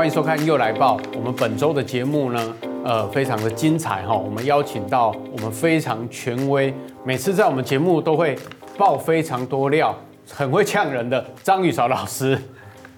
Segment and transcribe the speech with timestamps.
[0.00, 0.96] 欢迎收看《又来报》。
[1.14, 4.16] 我们本周的节目呢，呃，非常的精彩哈。
[4.16, 6.72] 我们邀请到我们非常权威，
[7.04, 8.34] 每次在我们节目都会
[8.78, 9.94] 爆非常多料，
[10.32, 12.34] 很会呛人的张宇韶老师。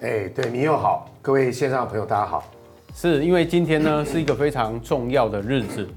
[0.00, 2.44] 哎，对，你又好，各位线上的朋友大家好。
[2.94, 5.89] 是因为今天呢是一个非常重要的日子，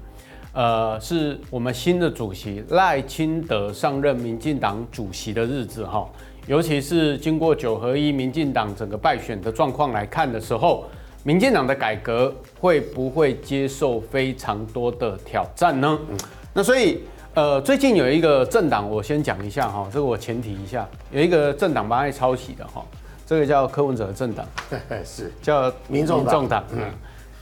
[0.54, 6.04] 呃，是我们新的主席赖清德上任民进党主席的日子哈。
[6.48, 10.84] 尤其是经过九合一，民进党整个败选的状况来看的时候，
[11.26, 15.98] 民进党的改革会不会接受非常多的挑战呢？
[16.08, 16.16] 嗯、
[16.54, 17.00] 那所以，
[17.34, 22.80] 呃，最近有一个政党，我先讲一下哈，这个我前提一下，有一个政党蛮爱抄袭的哈，
[23.26, 24.46] 这个叫柯文哲的政党，
[25.04, 26.62] 是叫民众党。
[26.70, 26.80] 嗯，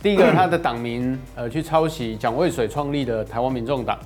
[0.02, 3.98] 第一个他的党名呃去抄袭蒋渭水创立的台湾民众党，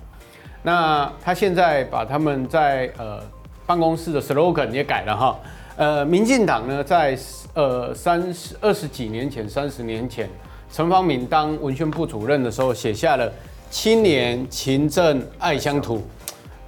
[0.65, 3.23] 那他现在把他们在呃。
[3.69, 5.39] 办公室的 slogan 也改了哈，
[5.77, 7.15] 呃，民进党呢，在
[7.55, 10.29] 呃三十二十几年前，三十年前，
[10.73, 13.33] 陈方明当文宣部主任的时候，写下了
[13.71, 16.03] “青年勤政爱乡土”，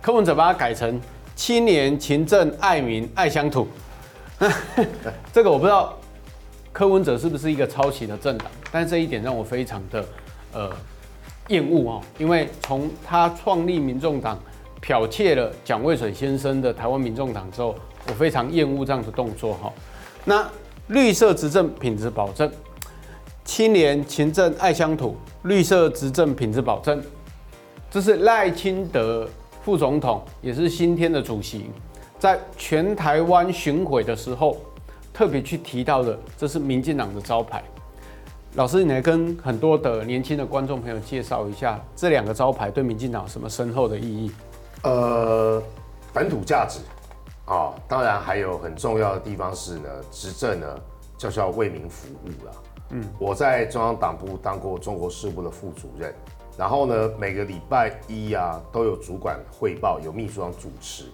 [0.03, 1.01] 柯文哲把它改成
[1.37, 3.67] “青年勤政爱民爱乡土”，
[5.33, 5.97] 这个我不知道
[6.73, 10.05] 柯文哲是不是一个抄袭的政党，但这一点让我非常的
[10.53, 10.71] 呃
[11.49, 14.39] 厌恶哦，因为从他创立民众党。
[14.83, 17.75] 剽窃了蒋渭水先生的台湾民众党之后，
[18.09, 19.71] 我非常厌恶这样的动作哈。
[20.25, 20.49] 那
[20.91, 22.51] 绿色执政品质保证，
[23.45, 27.01] 青年勤政爱乡土，绿色执政品质保证，
[27.89, 29.29] 这是赖清德
[29.63, 31.71] 副总统，也是新天的主席，
[32.19, 34.57] 在全台湾巡回的时候
[35.13, 37.63] 特别去提到的，这是民进党的招牌。
[38.55, 44.33] 老师，你来跟很多的年轻的观众朋友介绍一下这两个招牌对民进党有什么深厚的意义？
[44.83, 45.63] 呃，
[46.13, 46.81] 本土价值
[47.51, 50.81] 啊、哦，当然还有很重要的地方是呢，执政呢
[51.19, 52.53] 就是要为民服务了。
[52.91, 56.15] 嗯，我在中央党部当过中国事务的副主任，
[56.57, 61.07] 然后呢，每个礼拜一啊都有主管汇报，有秘书长主持；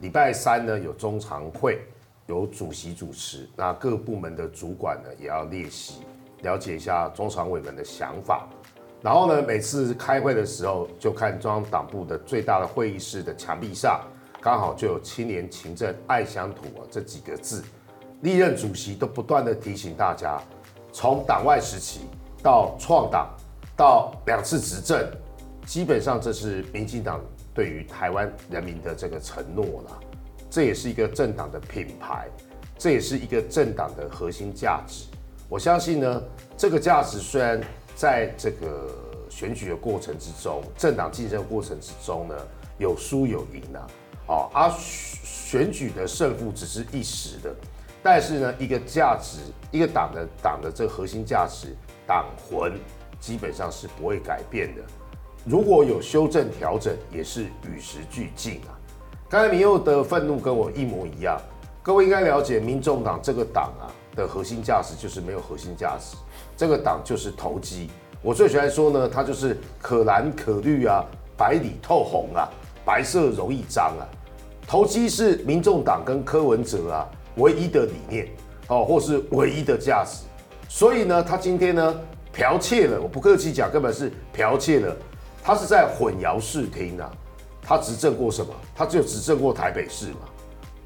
[0.00, 1.78] 礼拜三呢有中常会，
[2.26, 3.48] 有主席主持。
[3.54, 6.02] 那各部门的主管呢也要列席，
[6.42, 8.48] 了解一下中常委们的想法。
[9.00, 14.00] 然后呢，每次开会的时候，就看中央党部的最大的会议室的墙壁上，
[14.46, 17.64] 刚好就有“青年勤政爱乡土”啊这几个字。
[18.20, 20.40] 历任主席都不断地提醒大家，
[20.92, 22.02] 从党外时期
[22.44, 23.34] 到创党，
[23.76, 25.04] 到两次执政，
[25.66, 27.20] 基本上这是民进党
[27.52, 30.00] 对于台湾人民的这个承诺了。
[30.48, 32.28] 这也是一个政党的品牌，
[32.78, 35.06] 这也是一个政党的核心价值。
[35.48, 36.22] 我相信呢，
[36.56, 37.60] 这个价值虽然。
[37.96, 38.90] 在这个
[39.30, 42.34] 选举的过程之中，政党竞争过程之中呢，
[42.76, 43.88] 有输有赢啊
[44.26, 47.54] 哦，啊，选举的胜负只是一时的，
[48.02, 49.38] 但是呢，一个价值，
[49.70, 51.76] 一个党的党的这核心价值，
[52.06, 52.72] 党魂
[53.20, 54.82] 基本上是不会改变的。
[55.44, 58.74] 如果有修正调整，也是与时俱进啊。
[59.28, 61.40] 刚才民佑的愤怒跟我一模一样，
[61.82, 63.86] 各位应该了解，民众党这个党啊
[64.16, 66.16] 的核心价值就是没有核心价值。
[66.56, 67.90] 这个党就是投机，
[68.22, 71.04] 我最喜欢说呢，它就是可蓝可绿啊，
[71.36, 72.48] 白里透红啊，
[72.84, 74.02] 白色容易脏啊。
[74.66, 78.26] 投机是民众党跟柯文哲啊唯一的理念
[78.66, 80.24] 哦，或是唯一的价值。
[80.68, 82.00] 所以呢，他今天呢
[82.34, 84.94] 剽窃了，我不客气讲，根本是剽窃了。
[85.42, 87.10] 他是在混淆视听啊。
[87.62, 88.52] 他执政过什么？
[88.74, 90.20] 他只有执政过台北市嘛。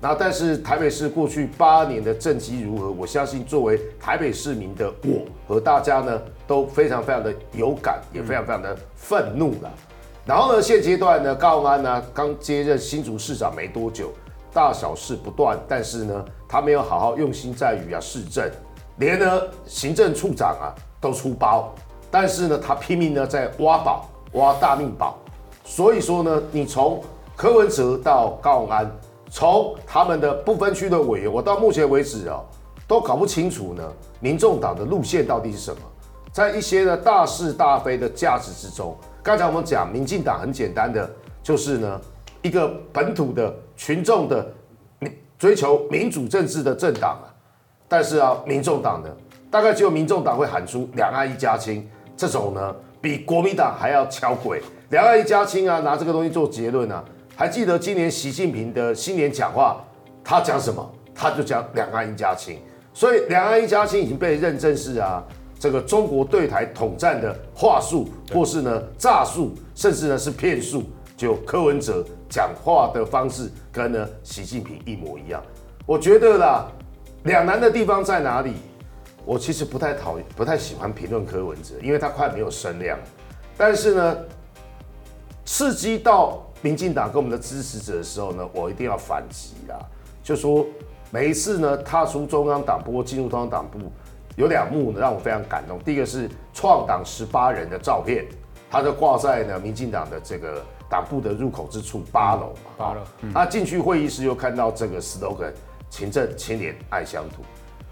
[0.03, 2.91] 那但是台北市过去八年的政绩如何？
[2.91, 9.71] 我相信作为台北市民的我和大家呢都非常非常的有感，也非常非常的愤怒了。
[10.31, 14.13] 然后呢，现阶段呢，高安呢刚接任新竹市长没多久，
[14.55, 18.49] 大小事不断，但是呢，他没有好好用心在于啊市政，
[18.99, 20.71] 连呢行政处长啊
[21.01, 21.75] 都出包，
[22.13, 25.19] 但是呢，他拼命呢在挖宝挖大秘宝。
[25.65, 27.03] 所以说呢，你从
[27.35, 28.89] 柯文哲到高安。
[29.33, 32.41] 从他们的不分区的委员，我到目前为止啊，
[32.87, 33.83] 都搞不清楚呢，
[34.21, 35.81] 民众党的路线到底是什么？
[36.33, 41.09] 在一些呢大是大非的价值之中，刚才我们讲，民进党很简单的，
[41.43, 42.01] 就是呢
[42.43, 44.51] 一个本土的群众的
[45.39, 47.29] 追求民主政治的政党啊，
[47.87, 49.09] 但是啊，民众党呢，
[49.51, 57.05] 大概只有民众党会喊出两岸一家亲这种呢，比国民党还要敲鬼，两岸一家亲啊，拿这个东西做结论啊。
[57.37, 59.83] 还记得今年习近平的新年讲话，
[60.23, 60.91] 他讲什么？
[61.15, 62.59] 他就讲两岸一家亲。
[62.93, 65.23] 所以两岸一家亲已经被认证是啊，
[65.61, 70.83] 这个中国对台统战的话术，或是呢诈术，甚至呢是骗术。
[71.19, 75.43] 就柯文哲讲话的方式跟呢习近平一模一样。
[75.85, 76.67] 我觉得啦，
[77.25, 78.55] 两难的地方在哪里？
[79.27, 82.99] 我其实不太讨，不太喜欢评论柯文哲，因为他快没有声量。
[83.55, 84.17] 但是呢，
[85.45, 89.79] 刺激到民进党跟我们的支持者的时候呢，我一定要反击啦。
[90.25, 90.65] 就说
[91.11, 93.79] 每一次呢，踏出中央党部进入中央党部，
[94.41, 95.79] 有两幕呢让我非常感动。
[95.81, 98.25] 第一个是创党十八人的照片，
[98.71, 102.71] 他就挂在呢民进党的这个党部的入口之处八楼嘛。
[102.79, 103.03] 八楼。
[103.35, 105.53] 他进去会议室又看到这个 slogan：
[105.91, 107.43] 勤政清廉爱乡土。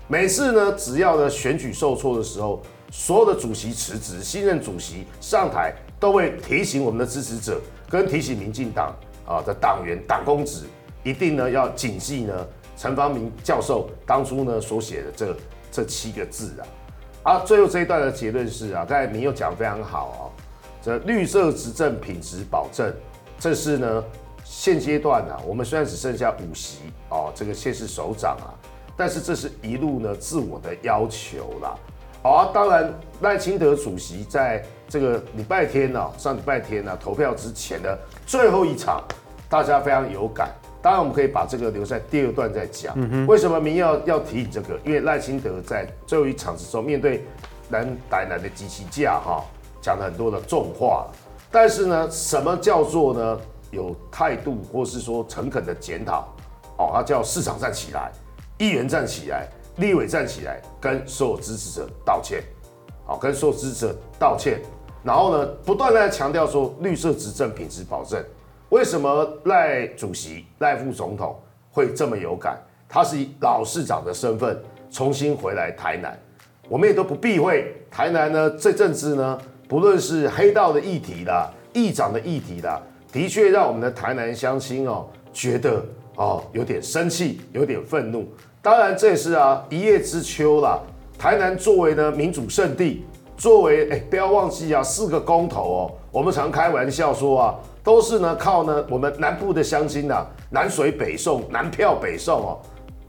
[0.07, 7.61] 每次呢，只要呢选举受挫的时候，所有的主席辞职，新任主席上台，都会提醒我们的支持者，
[7.91, 8.97] 跟提醒民进党
[9.27, 10.65] 啊的党员、党公子，
[11.05, 12.33] 一定呢要谨记呢
[12.75, 15.37] 陈方明教授当初呢所写的这
[15.71, 16.67] 这七个字啊。
[17.25, 20.23] 啊，最后这一段的结论是啊，刚才你又讲非常好啊，
[20.83, 22.93] 这绿色执政品质保证，
[23.39, 24.05] 这是呢
[24.45, 26.79] 现阶段啊，我们虽然只剩下五席
[27.11, 28.55] 哦，这个县市首长啊。
[28.97, 31.77] 但是这是一路呢自我的要求啦，
[32.21, 39.05] 好啊，当然赖清德主席在这个礼拜天呢，上礼拜天呢投票之前的最后一场，
[39.49, 40.53] 大家非常有感。
[40.81, 42.97] 当然我们可以把这个留在第二段再讲。
[43.27, 44.79] 为什么民要要提这个？
[44.85, 47.27] 因为赖清德在最后一场之中，面对
[47.69, 49.45] 南台南的机器架哈，
[49.83, 51.09] 讲了很多的重话。
[51.51, 53.41] 但是呢，什么叫做呢
[53.71, 56.29] 有态度，或是说诚恳的检讨？
[56.77, 58.13] 哦，他叫市场站起来。
[58.59, 62.43] 议员站起来，立委站起来，跟所有支持者道歉，
[63.07, 64.61] 好，跟所有支持者道歉。
[65.03, 68.23] 然后呢，不断的强调说绿色执政品质保证。
[68.71, 71.35] 为什么赖主席、赖副总统
[71.71, 72.59] 会这么有感？
[72.87, 74.59] 他是以老市长的身份
[74.91, 76.19] 重新回来台南，
[76.69, 77.75] 我们也都不避讳。
[77.91, 82.81] 台南呢，这阵子呢，不论是黑道的议题啦、议长的议题啦，
[83.11, 85.83] 的确让我们的台南乡亲哦觉得
[86.17, 88.27] 哦有点生气，有点愤怒。
[88.61, 90.79] 当然，这也是啊一叶知秋啦。
[91.19, 93.05] 台南作为呢民主圣地，
[93.37, 97.55] 作为哎，不要忘记啊，四个公投哦，我们常开玩笑说啊，
[97.89, 102.61] 都是呢靠呢我们南部的乡亲呐，南水北送，南票北送哦。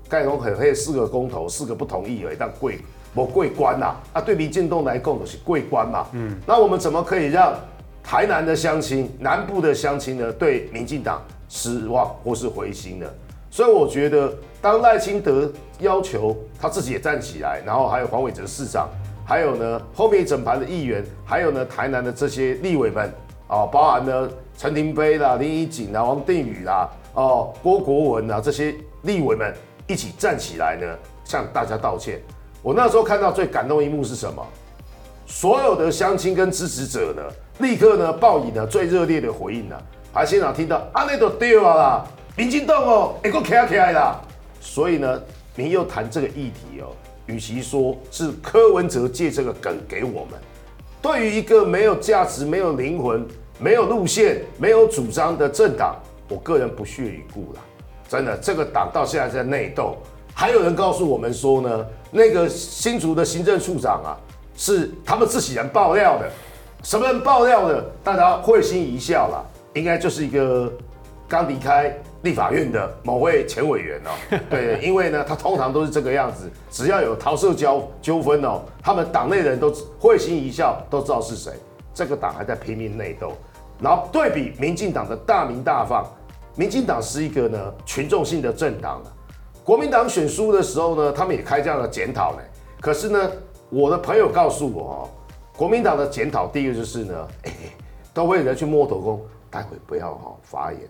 [0.07, 2.79] 盖龙很黑，四个公投，四个不同意而已，但贵
[3.13, 6.07] 我贵官呐啊，对民进党来讲都是贵官嘛。
[6.13, 7.53] 嗯，那我们怎么可以让
[8.01, 13.05] 台南的乡亲、南部的乡亲呢对民进党失望或是灰心呢？
[13.51, 14.33] 所以我觉得。
[14.61, 15.49] 当赖清德
[15.79, 18.89] 要求他自己也站起来，然后还有黄伟哲市长，
[19.25, 23.09] 还有呢后面一整排的议员，还有呢台南的这些立委们
[23.47, 24.29] 啊，包含呢
[24.59, 29.55] 陈廷妃啦、林怡景啦、王定宇啦、哦郭国文啊这些立委们
[29.87, 30.85] 一起站起来呢，
[31.23, 32.21] 向大家道歉。
[32.61, 34.45] 我那时候看到最感动一幕是什么？
[35.25, 37.23] 所有的乡亲跟支持者呢，
[37.59, 39.77] 立刻呢报以呢最热烈的回应呢，
[40.11, 44.19] 还现场听到啊那都对啊啦，民进党哦，一个卡起来啦。
[44.59, 45.21] 所以呢，
[45.55, 46.91] 您又谈这个议题哦，
[47.27, 50.37] 与其说是柯文哲借这个梗给我们，
[51.01, 53.25] 对于一个没有价值、没有灵魂、
[53.59, 55.95] 没有路线、没有主张的政党，
[56.29, 57.61] 我个人不屑一顾啦。
[58.07, 59.97] 真的，这个党到现在在内斗，
[60.33, 64.17] 还有人告诉我们说呢，那个新竹的行政处长啊，
[64.55, 66.29] 是他们自己人爆料的，
[66.83, 67.83] 什么人爆料的？
[68.03, 70.71] 大家会心一笑啦，应该就是一个
[71.27, 71.95] 刚离开。
[72.23, 74.09] 立法院的某位前委员哦，
[74.49, 81.53] 对，因为呢，他通常都是这个样子，只要有桃色交纠纷哦，他们党内人都会心一笑，都知道是谁。
[81.93, 83.31] 这个党还在拼命内斗，
[83.79, 86.05] 然后对比民进党的大鸣大放，
[86.55, 89.01] 民进党是一个呢群众性的政党，
[89.63, 92.39] 国民党选书的时候呢，他们也开这样的检讨呢。
[92.81, 93.31] 可是呢，
[93.69, 95.09] 我的朋友告诉我哦，
[95.55, 97.27] 国民党的检讨第一个就是呢，
[98.13, 100.81] 都会人去摸头功，待会不要哈发言。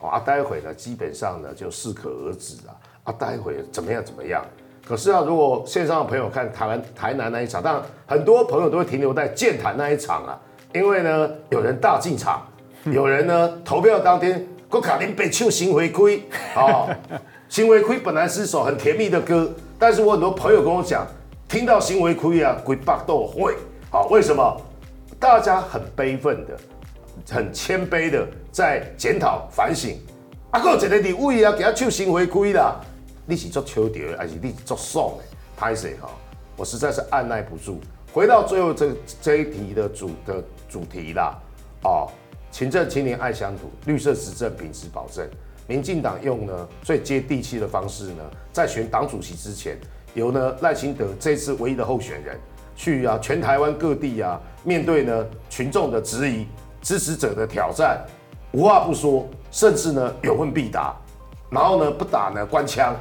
[0.00, 2.72] 啊，啊待会呢，基本上呢就适可而止啊。
[3.04, 4.44] 啊，待会怎么样怎么样？
[4.86, 10.40] 可是啊，如果线上的朋友看台湾台南那一场，当然很多朋友都会停留在健谈那一场啊，
[10.74, 12.46] 因为呢有人大进场，
[12.84, 16.22] 有人呢投票当天，国卡林被唱行回归
[16.54, 16.88] 啊，
[17.48, 21.06] 行回归本来是首很甜蜜的歌，但是我很多朋友跟我讲，
[21.48, 23.54] 听到行回归啊，鬼巴都会
[23.90, 24.60] 啊，为什么？
[25.18, 26.58] 大家很悲愤的。
[27.30, 29.96] 很谦卑的在检讨反省，
[30.50, 32.80] 啊，还有一个立委啊，给他唱行回归啦，
[33.26, 35.24] 你是做秋调还是你是做爽的？
[35.56, 36.08] 拍谁哈？
[36.56, 37.78] 我实在是按耐不住。
[38.12, 41.38] 回到最后这这一题的主的主题啦，
[41.84, 42.08] 哦，
[42.50, 45.28] 勤政青年爱乡土，绿色执政品质保证。
[45.66, 49.76] 民进党用呢最接地气的方式呢，在选党主席之前，
[50.14, 52.38] 由呢赖清德这次唯一的候选人
[52.74, 56.46] 去啊全台湾各地啊，面对呢群众的质疑。
[56.84, 58.04] 支持者的挑战，
[58.50, 60.92] 无话不说，甚至呢有问必答，
[61.48, 62.92] 然后呢不打呢官腔，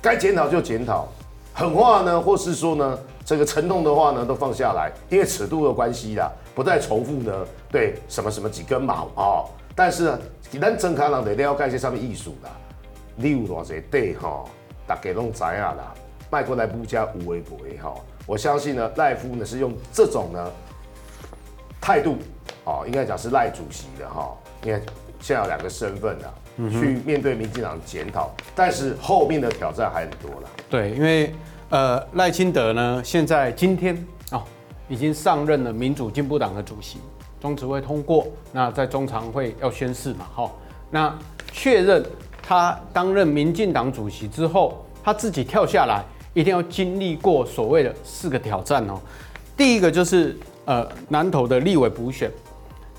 [0.00, 1.06] 该检讨就检讨，
[1.52, 7.32] 狠话呢，或是说呢，这个沉痛的话呢，都放下来，因为尺度的关系啦，不再重复呢，
[7.70, 9.50] 对什么什么几根毛啊、哦。
[9.74, 10.18] 但是呢，
[10.60, 12.50] 咱正常人得了解些上面艺术啦，
[13.16, 14.44] 你有偌济底哈，
[14.86, 15.94] 大家拢知啊啦，
[16.30, 17.94] 卖过来不加无微不为哈。
[18.26, 20.52] 我相信呢，赖夫呢是用这种呢
[21.80, 22.16] 态度，
[22.64, 24.80] 哦，应该讲是赖主席的哈，因为
[25.20, 26.32] 现在有两个身份的。
[26.68, 30.50] 去面对民进党检讨，但是后面的挑战还很多了。
[30.68, 31.34] 对，因为
[31.70, 33.98] 呃赖清德呢，现在今天哦
[34.90, 36.98] 已经上任了民主进步党的主席，
[37.40, 40.50] 中执会通过，那在中常会要宣誓嘛，哈，
[40.90, 41.16] 那
[41.52, 42.04] 确认
[42.42, 46.04] 他担任民进党主席之后，他自己跳下来，
[46.34, 49.00] 一定要经历过所谓的四个挑战哦。
[49.56, 52.28] 第一个就是呃南投的立委补选，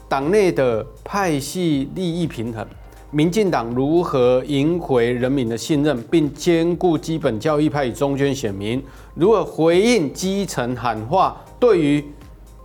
[0.08, 2.66] 党内的派系利益平衡。
[3.14, 8.82] 民进党如何赢回人民的信任，并兼顾基本教义派与中坚选民？
[9.16, 11.36] 如何回应基层喊话？
[11.62, 12.04] 对于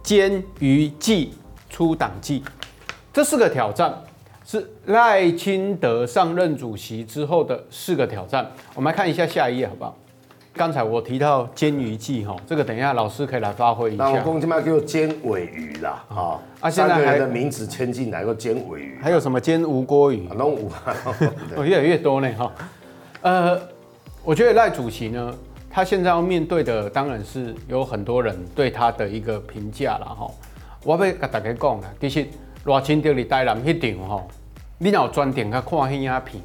[0.03, 1.35] 监于纪
[1.69, 2.43] 出党纪，
[3.13, 3.95] 这四个挑战
[4.43, 8.51] 是赖清德上任主席之后的四个挑战。
[8.75, 9.95] 我们来看一下下一页，好不好？
[10.55, 14.05] 刚才我提到监鱼记哈，这个等一下老师可以来发挥一下。
[14.05, 20.27] 那我公鸡嘛叫煎尾鱼啦，啊，啊现在还的名字签进来个煎尾鱼，还有什么煎吴锅鱼？
[20.29, 20.73] 龙吴，
[21.55, 22.51] 哦，越来越多呢哈。
[23.21, 23.61] 呃，
[24.25, 25.35] 我觉得赖主席呢，
[25.77, 30.27] 他现在要面对的当然是有很多人对他的一个评价了哈。
[30.83, 32.27] 我要跟大家讲啦，其实
[32.65, 34.27] 赖清德你台南那场哈，
[34.79, 36.43] 你若有专点去看那影片，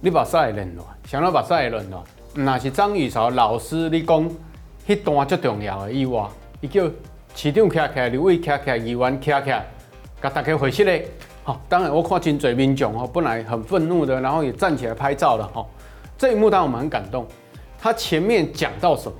[0.00, 2.02] 你把赛轮乱，想要把赛轮乱。
[2.32, 4.30] 那是张宇韶老师，你讲
[4.88, 6.26] 迄段最重要的以外，
[6.62, 6.86] 伊叫
[7.34, 9.66] 市长徛起来，刘伟徛起来，议员徛起来，
[10.22, 11.06] 甲大家回息咧。
[11.42, 15.62] 好，当然我看真侪民众哦，本来很愤怒的，然后也站起来拍照了哈。
[16.16, 17.26] 这一幕当然我们很感动。
[17.84, 19.14] 他前面讲到什么？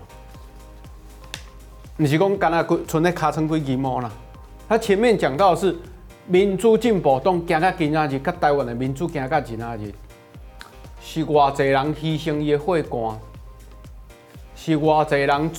[1.98, 4.10] 你是讲刚才存在卡层规矩么啦？
[4.66, 5.76] 他前面讲到是
[6.26, 9.92] 民主进步党行到今仔日，甲台湾的民主行到今仔日。
[10.98, 13.20] 是偌济人牺牲伊的血汗，
[14.56, 15.50] 是偌济人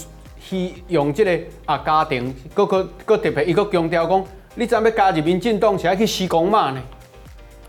[0.87, 6.81] 用这个啊家庭，搁搁搁特别伊搁强调讲，你怎要加入民进党是要去施公妈呢？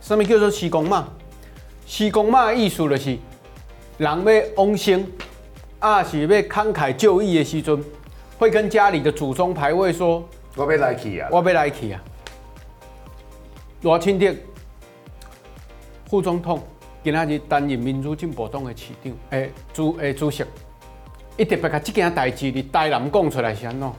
[0.00, 1.06] 什么叫做施公妈？
[1.86, 3.18] 施公妈的意思就是
[3.98, 5.06] 人要往生，
[5.78, 7.82] 啊是要慷慨就义的时阵，
[8.38, 11.28] 会跟家里的祖宗牌位说：我要来去啊！
[11.30, 12.02] 我要来去啊！
[13.82, 14.34] 罗清德
[16.08, 16.62] 副总统。
[17.04, 20.42] 今仔日担任民主进步党的市长，诶，主诶主席，
[21.36, 23.92] 一直别甲这件代志伫台南讲出来是安怎？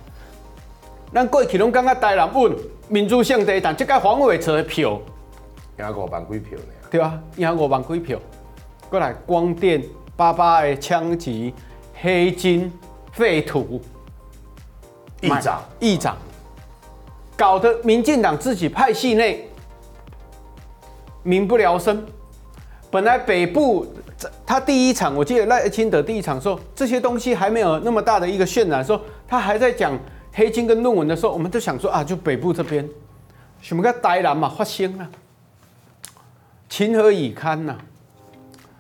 [1.14, 2.54] 咱过去拢感觉台南稳，
[2.90, 5.00] 民主胜地，但即个黄伟哲的票
[5.80, 6.66] 赢五万几票呢？
[6.92, 8.20] 对啊，赢五万几票，
[8.90, 9.82] 过来光电
[10.18, 11.54] 八八的枪击、
[11.94, 12.74] 黑金、
[13.12, 13.80] 废土，
[15.22, 16.18] 议长议长，
[17.38, 19.48] 搞得民进党自己派系内
[21.22, 22.04] 民不聊生。
[22.90, 23.86] 本来北部
[24.44, 29.96] 他第一场，我记得赖清德第一场的时候，这些东西还没有那么大的一个渲染，说他还在讲
[30.34, 32.90] 黑金跟论文的时候，我们就想说啊，就北部这边
[33.62, 35.08] 什么个台南嘛发生了，
[36.68, 37.78] 情何以堪呐、啊？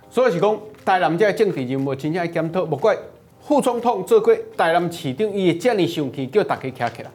[0.10, 2.98] 所以是讲台南这个政治人物真正要检讨，莫怪
[3.42, 7.12] 副总统做过台南市长，伊会这么生气，叫大家站起来。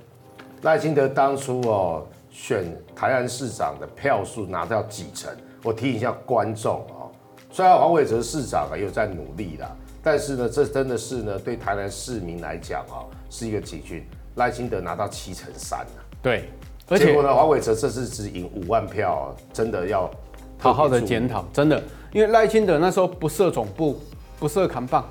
[0.60, 5.34] 赖清德当初哦选台南市长的票数拿到几成？
[5.62, 7.08] 我提醒一下观众啊，
[7.50, 14.06] 虽然黄伟哲市长啊有在努力啦，但是呢，这真的是呢对台南市民来讲啊是一个警讯。
[14.34, 16.44] 赖清德拿到七成三呢，对，
[16.90, 20.10] 而且呢，黄伟哲这次只赢五万票，真的要
[20.58, 23.98] 好好的检讨，真的，因为赖清德那时候不设总部，
[24.38, 25.08] 不设扛棒，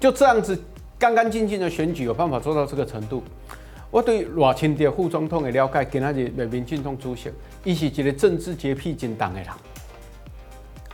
[0.00, 0.60] 就这样子
[0.98, 3.22] 干干净净的选举，有办法做到这个程度。
[3.90, 7.30] 我对赖清德副总统的了解，跟他是民进党主席，
[7.62, 9.48] 伊是一个政治洁癖真重的人，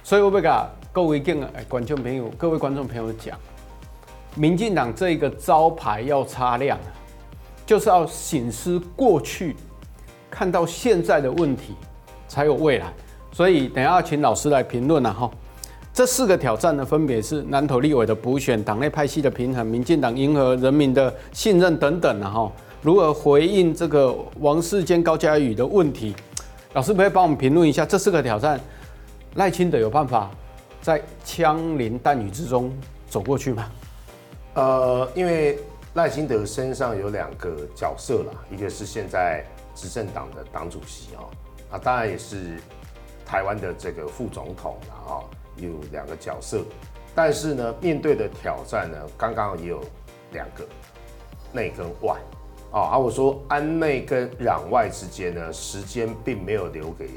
[0.03, 3.39] 所以我要甲各位敬爱观众朋友、各位观众朋友讲，
[4.37, 6.79] 民进党这一个招牌要擦亮，
[7.65, 9.57] 就是要省思过去，
[10.31, 11.75] 看到现在的问题，
[12.29, 12.93] 才有未来。
[13.33, 15.31] 所以等下请老师来评论了哈。
[15.93, 22.51] 这四个挑战呢，分别是南投立委的补选、党内派系的平衡、民进党赢得人民的信任等等了哈。
[22.81, 26.15] 如何回应这个王世坚、高嘉宇的问题？
[26.73, 28.59] 老师可，可以帮我们评论一下这四个挑战，
[29.35, 30.31] 赖清德有办法
[30.81, 32.73] 在枪林弹雨之中
[33.09, 33.67] 走过去吗？
[34.55, 35.59] 呃，因为
[35.95, 41.29] 赖清德身上有两个角色啦，一个是现在执政党的党主席哦，
[41.71, 42.57] 啊，当然也是
[43.33, 45.25] 台湾的这个副总统啊，
[45.57, 46.63] 有两个角色。
[47.15, 49.83] 但是呢，面对的挑战呢，刚刚也有
[50.33, 50.67] 两个，
[51.51, 52.21] 内跟外。
[52.71, 57.09] 啊，啊，我说安内跟攘外之间呢，时间并没有留给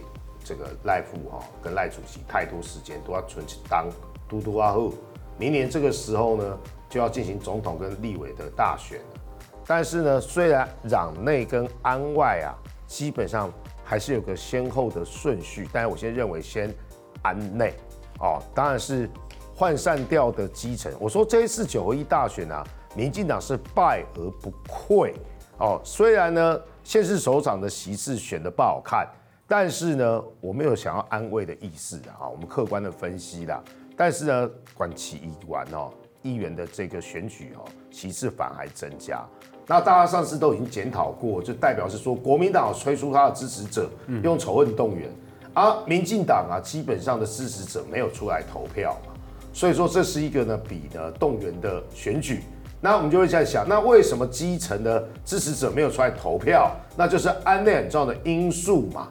[0.42, 3.86] 这个赖副哈跟赖主席太多时间，都要存去当
[4.30, 4.94] 嘟嘟阿后。
[5.38, 6.58] 明年这个时候呢，
[6.90, 9.20] 就要进行总统跟立委的大选了。
[9.68, 12.56] 但是呢，虽然攘内跟安外啊，
[12.88, 13.52] 基本上
[13.86, 16.74] 还是有个先后的顺序，但是我先认为先
[17.22, 17.74] 安内
[18.20, 19.08] 哦，当然是
[19.56, 20.92] 换散掉的基层。
[21.00, 22.66] 我说这一次九合一大选啊，
[22.96, 25.14] 民进党是败而不溃。
[25.60, 29.08] 哦，虽然呢，县市首长的席次选得不好看，
[29.48, 32.28] 但是呢，我没有想要安慰的意思啊。
[32.28, 33.64] 我们客观的分析啦，
[33.96, 39.26] 但是呢，管其一完哦，议员的这个选举哦，席次反而还增加。
[39.68, 43.90] 那大家上次都已经检讨过，就代表是说国民党催出他的支持者
[44.24, 45.10] 用仇恨动员，
[45.54, 49.14] 啊民进党啊，基本上的支持者没有出来投票嘛，
[49.54, 52.44] 所以说这是一个呢比呢动员的选举。
[52.82, 56.70] 那我们就会在想，那为什么基层的支持者没有出来投票？
[56.96, 59.08] 那就是安内很重要的因素嘛。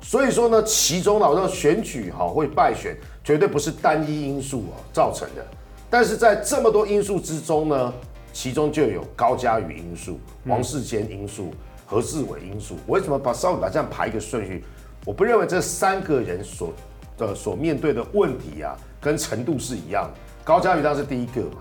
[0.00, 5.46] 所以说呢，其中老说选举哈会败选，绝对不是单一因素哦造成的。
[5.88, 7.92] 但是在这么多因素之中呢，
[8.32, 11.52] 其中就有高嘉瑜因素、王世坚因素、
[11.86, 12.76] 何志伟因素。
[12.86, 14.64] 我为什么把稍微把这样排一个顺序？
[15.04, 16.72] 我不认为这三个人所
[17.18, 20.20] 的所面对的问题啊，跟程度是一样的。
[20.44, 21.58] 高嘉瑜当然是第一个嘛。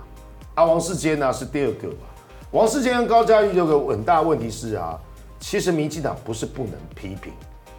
[0.55, 2.05] 啊，王世坚呢是第二个嘛？
[2.51, 4.99] 王世坚跟高嘉瑜有个很大的问题是啊，
[5.39, 7.31] 其实民进党不是不能批评，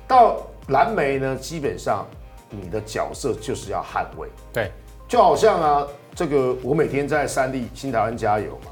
[0.08, 2.06] 到蓝媒呢，基本上
[2.48, 4.28] 你的角色就是要捍卫。
[4.52, 4.72] 对，
[5.06, 8.71] 就好像啊，这个我每天在三立新台湾加油嘛，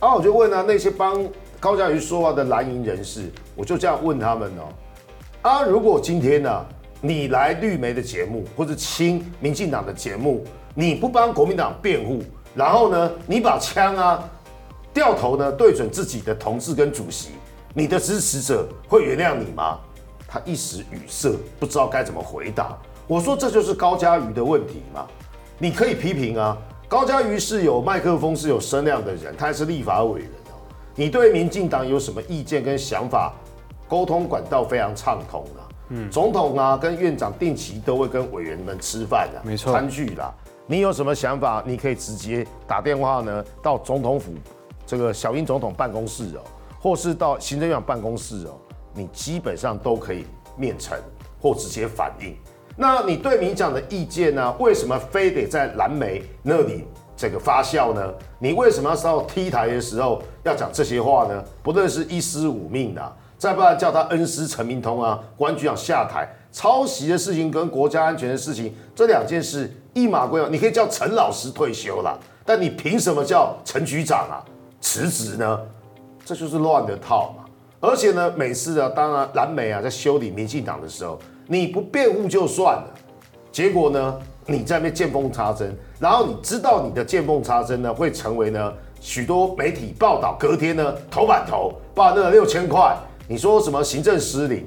[0.00, 1.22] 啊，我就问啊那些帮
[1.60, 4.72] 高嘉瑜说话的蓝营人士，我就这样问他们哦，
[5.42, 6.66] 啊，如果今天呢、
[7.02, 10.42] 你来绿媒的节目或者亲民进党的节目，
[10.74, 12.22] 你不帮国民党辩护？
[12.54, 14.26] 然后呢，你把枪啊
[14.94, 17.32] 掉头呢对准自己的同志跟主席，
[17.74, 19.78] 你的支持者会原谅你吗？
[20.26, 22.74] 他一时语塞，不知道该怎么回答。
[23.06, 25.06] 我说这就是高嘉瑜的问题嘛。
[25.58, 26.56] 你可以批评啊，
[26.90, 30.58] 高嘉瑜是有麦克风、是有声量的人，他还是立法委员哦。
[30.96, 33.32] 你对民进党有什么意见跟想法？
[33.88, 35.62] 沟通管道非常畅通啊。
[35.90, 40.34] 嗯，总统啊跟院长定期都会跟委员们吃饭的，没错，餐具啦。
[40.66, 41.62] 你有什么想法？
[41.64, 44.32] 你可以直接打电话呢，到总统府
[44.84, 46.42] 这个小英总统办公室哦，
[46.80, 48.58] 或是到行政院长办公室哦，
[48.92, 50.26] 你基本上都可以
[50.56, 50.98] 面陈
[51.40, 52.34] 或直接反映。
[52.76, 54.54] 那你对民讲的意见呢？
[54.58, 56.84] 为什么非得在蓝媒那里
[57.16, 58.12] 这个发酵呢？
[58.38, 61.44] 你为什么要到 T 台的时候要讲这些话呢？
[61.62, 69.70] 不论是一尸五命的，再不然叫他恩师陈明通啊，国安局长下台，抄袭的事情跟国家安全的事情，这两件事。
[69.92, 74.38] 一码归一你可以叫陈老师退休了，但你凭什么叫陈局长啊
[74.80, 75.60] 辞职呢？
[76.24, 77.44] 这就是乱的套嘛！
[77.80, 81.18] 而且呢，每次啊，当然蓝媒啊在修理民进党的时候，
[81.52, 82.94] 你不辩护就算了，
[83.50, 94.64] 结果呢，你在那边见缝插针，然后你知道你的见缝插针呢会成为呢许多媒体报道，隔天呢头版头把那六千块，你说什么行政失灵？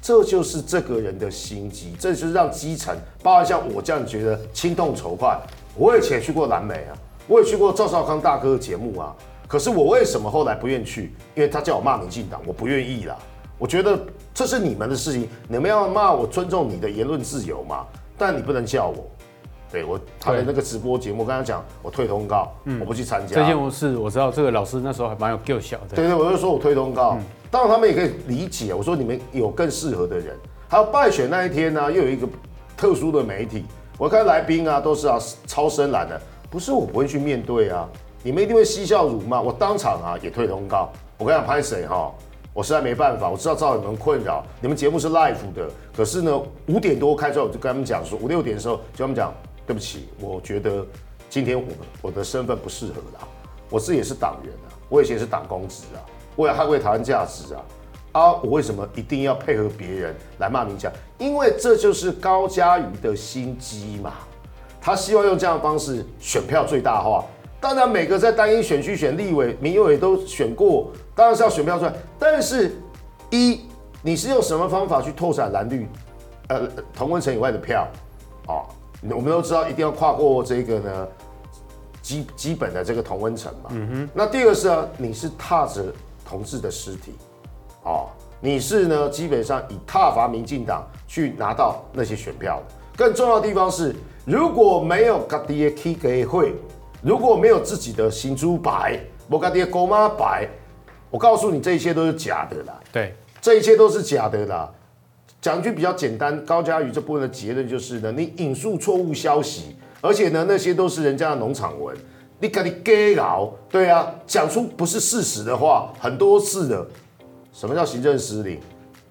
[0.00, 5.38] 这就是这个人的心机，这就是让基层，包括像我这样觉得心痛仇快。
[5.76, 6.96] 我以前去过蓝媒啊，
[7.28, 9.14] 我也去过赵少康大哥的节目啊。
[9.46, 11.12] 可是我为什么后来不愿去？
[11.34, 13.14] 因为他叫我骂民进党，我不愿意啦。
[13.58, 13.98] 我觉得
[14.34, 17.86] 这是你们的事情，你们要骂我，尊重你的言论自由嘛。
[18.18, 19.08] 但你不能叫我，
[19.72, 23.34] 对我他的那个直播节目，我跟他讲，我退通告，嗯、我不去参加。
[23.36, 25.96] 这件事我知道，这个老师那时候还蛮有够小的。
[25.96, 27.16] 对对，我就说我退通告。
[27.18, 28.74] 嗯当然，他们也可以理解。
[28.74, 30.36] 我说你们有更适合的人。
[30.68, 32.26] 还有败选那一天呢、啊，又有一个
[32.76, 33.64] 特殊的媒体。
[33.96, 35.16] 我看来宾啊，都是啊
[35.46, 36.20] 超深蓝的，
[36.50, 37.88] 不是我不会去面对啊。
[38.24, 40.90] 你们一定会嬉笑辱骂，我当场啊也退通告。
[41.16, 42.12] 我跟他拍谁哈？
[42.54, 44.44] 我实在没办法，我知道造成你们困扰。
[44.60, 49.34] 你们节目是 live 的，可是呢五点多开出来，我就跟他们讲说，五六点的时候就跟他们讲，
[49.66, 50.86] 对不起，我觉得
[51.28, 51.66] 今天我
[52.00, 53.26] 我的身份不适合啦。
[53.68, 55.98] 我自己也是党员啊，我以前是党公职啊。
[56.36, 57.62] 为了捍卫台湾价值啊，
[58.12, 60.88] 啊，我为什么一定要配合别人来骂民进？
[61.18, 64.12] 因为这就是高嘉瑜的心机嘛。
[64.80, 67.24] 他希望用这样的方式选票最大化。
[67.60, 71.92] 当然，每个在单一选区选立委、民委都选过，当然是要选票出来。
[72.18, 72.76] 但是，
[73.30, 73.66] 一
[74.02, 75.88] 你是用什么方法去拓展蓝绿
[76.48, 77.86] 呃同温层以外的票
[78.46, 78.62] 啊？
[79.02, 81.08] 我们都知道，一定要跨过这个呢
[82.02, 83.70] 基基本的这个同温层嘛。
[83.70, 84.08] 嗯哼。
[84.14, 85.84] 那第二个是啊，你是踏着。
[86.26, 87.12] 同志的尸体，
[87.84, 88.08] 哦，
[88.40, 89.10] 你是呢？
[89.10, 92.74] 基本上以踏伐民进党去拿到那些选票的。
[92.96, 96.54] 更重要的地方是，如果没有家己的起家会，
[97.02, 98.98] 如果没有自己的新猪牌，
[99.30, 100.48] 无家己的狗妈牌，
[101.14, 102.74] 我告诉你，这一切都是假的啦。
[102.90, 104.68] 对，这一切都是假的啦。
[105.40, 111.96] 讲句比较简单，高嘉瑜这部分的结论就是呢，你引述错误消息，而且呢，那些都是人家的农场文，
[112.40, 116.84] 你赶紧给搞，对啊，讲出不是事实的话，很多次的。
[117.52, 118.58] 什么叫行政失灵？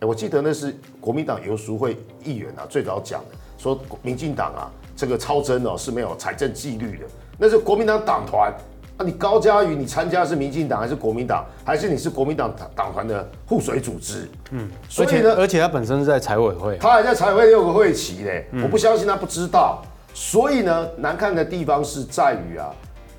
[0.02, 7.06] 哎，我记得那是国民党游淑会议员啊，最早讲的，说民进党啊，这个超征哦是没有财政纪律的，
[7.38, 8.54] 那是国民党党团。
[8.98, 14.30] 啊，你高嘉瑜，你参加是民进党还是国民党，还是你是国民党党团的护水组织？
[14.52, 19.82] 嗯，所以呢，而且他本身是在财委会，他还在财委会有个会期嘞，嗯、我不相信他不知道。
[20.14, 22.70] 所以呢，难看的地方是在于啊，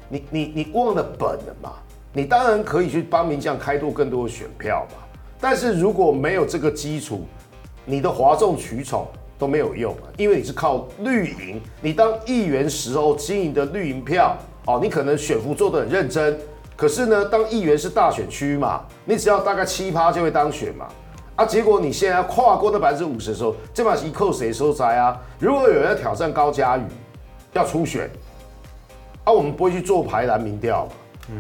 [0.09, 1.73] 你你你忘了本了嘛？
[2.13, 5.03] 你当然可以去帮民将开拓更多的选票嘛，
[5.41, 7.27] 但是如果没有这个基础，
[7.85, 14.37] 你的哗众取宠都没有用啊，因为你是靠绿营，你当议员时候经营的绿营票。
[14.67, 16.39] 哦，你可能选服做的很认真，
[16.75, 20.87] 可是呢，当议员是大选区嘛，你只要大概七趴就会当选嘛，
[21.37, 25.21] 啊，结果你现在要跨过那百分之五十的时候，这把一扣谁收摘啊？
[25.39, 26.83] 如果有人要挑战高嘉瑜，
[27.53, 28.09] 要初选，
[29.25, 30.93] 啊，我们不会去做排蓝民调嘛，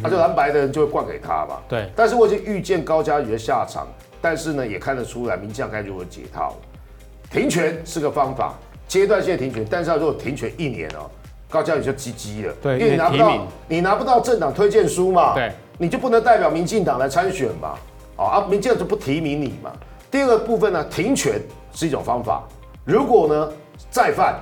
[0.02, 1.56] 那、嗯、就蓝白的人就会灌给他嘛。
[1.66, 3.87] 对，但是我已经预见高嘉瑜的下场，
[4.20, 6.54] 但是呢，也看得出来民将该如何解套，
[7.30, 8.52] 停权是个方法，
[8.87, 11.10] 阶段性停权，但是要如果停权一年哦。
[11.54, 17.74] 高嘉宇就 GG 了，对，因为你拿不到，你拿不到政党推荐书嘛，对，你就不能代表民进党来参选嘛，
[18.16, 19.70] 哦啊，民进党就不提名你嘛。
[20.10, 21.40] 第二个部分呢，停权
[21.72, 22.42] 是一种方法。
[22.84, 23.48] 如果呢
[23.88, 24.34] 再犯，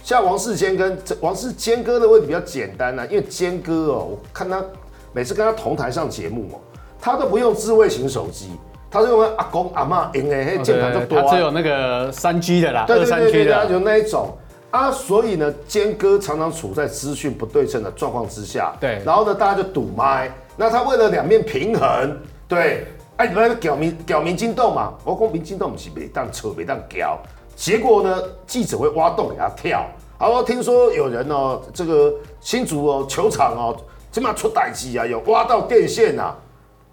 [0.00, 4.64] 像王世坚跟王世坚哥的问题比较简单呢、啊，因为坚哥哦，我看他
[5.12, 6.60] 每次跟他同台上节目哦，
[7.00, 8.50] 他都不用智慧型手机，
[8.88, 14.28] 他是用阿公阿妈用的那键盘就多、啊，他只有那个三 G 的啦，对对对对，对，他就那一种。
[14.74, 22.84] 啊，所以呢，坚哥常常处在资讯不对称的状况之下，对，然后呢，大家就堵麦，那他为了两面平衡，对，
[23.16, 27.20] 哎，你们搞明搞民进党嘛，我讲民进党不是没当扯没当搞，
[27.54, 29.86] 结果呢，记者会挖洞给他跳，
[30.18, 33.76] 然后听说有人哦，这个新竹哦球场哦，
[34.10, 36.36] 起码出歹机啊，有挖到电线啊，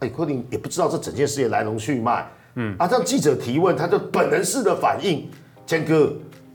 [0.02, 5.28] 哎，柯林也不知道这整件事的来龙去脉，嗯，啊，让记者提问，他就本能式的反应，
[5.66, 6.14] 坚哥。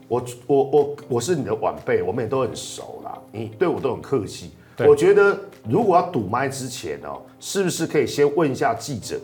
[0.08, 3.18] 我我我我是你的晚辈，我们也都很熟啦。
[3.32, 4.52] 你对我都很客气。
[4.86, 5.36] 我觉得
[5.68, 9.18] 如果要堵麦之前哦，是不是可以先问一下记者？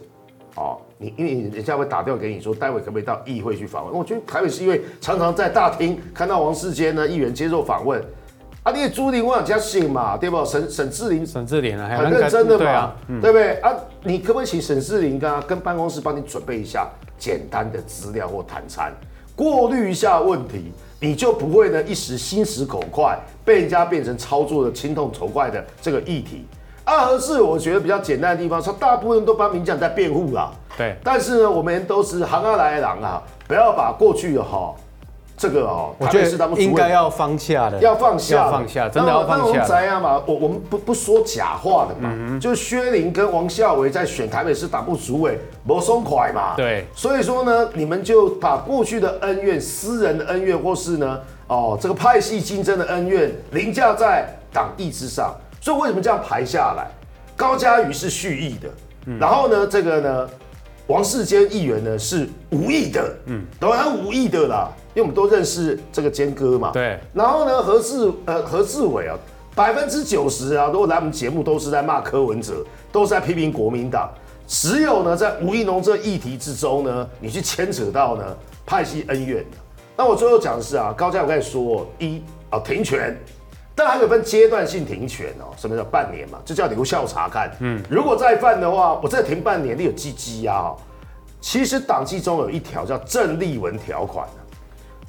[0.54, 3.94] 哦，你因为人家会打电话给你说，待会可不可以到议会去访问？
[3.94, 8.02] 我觉得台北市议会常常在大厅看到王世坚呢议员接受访问，
[8.62, 10.44] 啊，你也朱立文加信嘛，对不？
[10.44, 13.52] 沈沈志林，沈志林啊，很认真的嘛，对，啊嗯、对不对？
[13.60, 18.92] 啊，你可不可以请沈志林跟跟办公室帮你准备一下简单的资料或谈餐？
[19.42, 26.46] 过滤一下问题，你就不会呢一时心直口快，被人家变成操作的轻痛仇怪的这个议题。
[26.84, 30.52] 二和四我觉得比较简单的地方，说大部分人都帮民进党在辩护啦。
[30.78, 34.72] 对，但是呢，我们都是行啊来的人啊，不要把过去的哈。
[35.42, 39.42] 这个哦，我觉得应该要放下的，要放下，要放下，真的要放下。
[39.42, 40.22] 那我们怎样嘛？
[40.24, 42.14] 我我们不不说假话的嘛。
[42.14, 46.54] 嗯、就是薛林跟王孝伟在选台北市党部主委，不松快嘛。
[46.56, 55.34] 对，所以说呢，你们就把过去的恩怨、私人的恩怨，或是呢，哦，这个派系竞争的恩怨，凌驾在党意之上。
[55.60, 56.86] 所以为什么这样排下来？
[57.34, 58.68] 高嘉瑜是蓄意的，
[59.06, 60.28] 嗯、然后呢，这个呢，
[60.86, 64.70] 王世坚议员呢是无意的，嗯，当然无意的啦。
[64.94, 66.98] 因为我们都认识这个坚哥嘛，对。
[67.14, 69.16] 然后呢，何志呃何志伟啊，
[69.54, 74.10] 百分之九十啊，如果来我们节目都是在骂柯文哲，都是在批评国民党。
[74.46, 78.24] 只有呢，在吴怡农这议题之中呢，你去牵扯到呢
[78.66, 79.42] 派系恩怨。
[79.96, 83.16] 那我最后讲的是啊，高嘉瑜我跟你说，一啊停权，
[83.74, 86.38] 但还有分阶段性停权哦，什么叫半年嘛？
[86.44, 87.50] 就叫留校查看。
[87.60, 90.74] 嗯，如果再犯的话，我再停半年，你有鸡鸡啊？
[91.40, 94.28] 其实党纪中有一条叫郑丽文条款。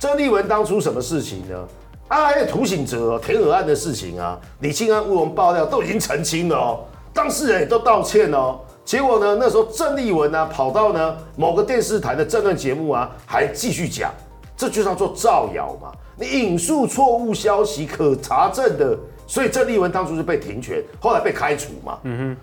[0.04, 1.66] 郑丽文当初什么事情呢？
[2.10, 8.60] 啊，还有涂醒哲填鹅案的事情啊，李庆安乌龙爆料都已经澄清了哦，当事人也都道歉哦。
[8.84, 14.12] 结果呢，那时候郑丽文呢、啊、跑到呢某个电视台的政论节目啊，还继续讲，
[14.58, 15.90] 这就叫做造谣嘛。
[16.18, 21.98] 你引述错误消息可查证的，所以郑丽文当初是被停权，后来被开除嘛。
[22.04, 22.38] 嗯哼，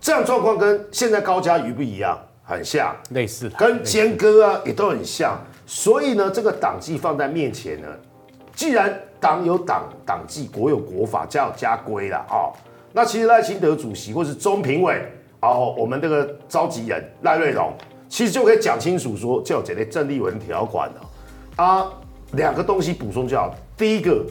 [0.00, 5.38] 这样状况跟现在高嘉瑜不一样，很像，类似，跟坚哥啊也都很像。
[5.66, 7.88] 所以呢，这个党纪放在面前呢，
[8.54, 12.50] 既然党有党党纪，国有国法，家有家规了啊。
[12.92, 15.02] 那其实赖清德主席或是中评委
[15.40, 17.72] 哦，我们这个召集人赖瑞隆，
[18.08, 21.92] 其实就可以讲清楚说，就有这类郑丽文条款了啊。
[22.32, 24.24] 两个东西补充就好，第一个，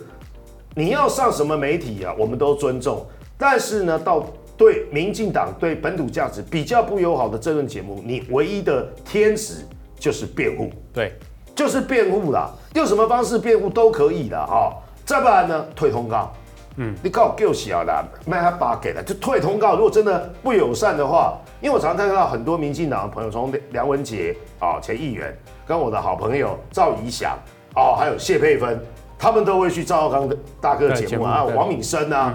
[0.75, 3.05] 你要上什么媒体啊，我们都尊重。
[3.37, 4.25] 但是呢，到
[4.57, 9.65] 对民进党对本土价值比较不友好的政论节目，你唯一的天职
[10.01, 10.71] 就是辩护。
[10.91, 11.13] 对，
[11.55, 14.73] 就是辩护啦，用什么方式辩护都可以的啊。
[15.05, 16.31] 再不然呢，退通告。
[16.77, 19.75] 嗯，你告够小了，卖他八给了就退通告。
[19.75, 25.37] 如果真的不友善的话，因为我常常看到很多民进党的朋友，从梁文杰啊前议员，
[25.67, 27.37] 跟我的好朋友赵怡翔
[27.75, 28.79] 哦，还有谢佩芬，
[29.19, 32.33] 他们都会去赵少康的大哥的节目啊，王敏生啊，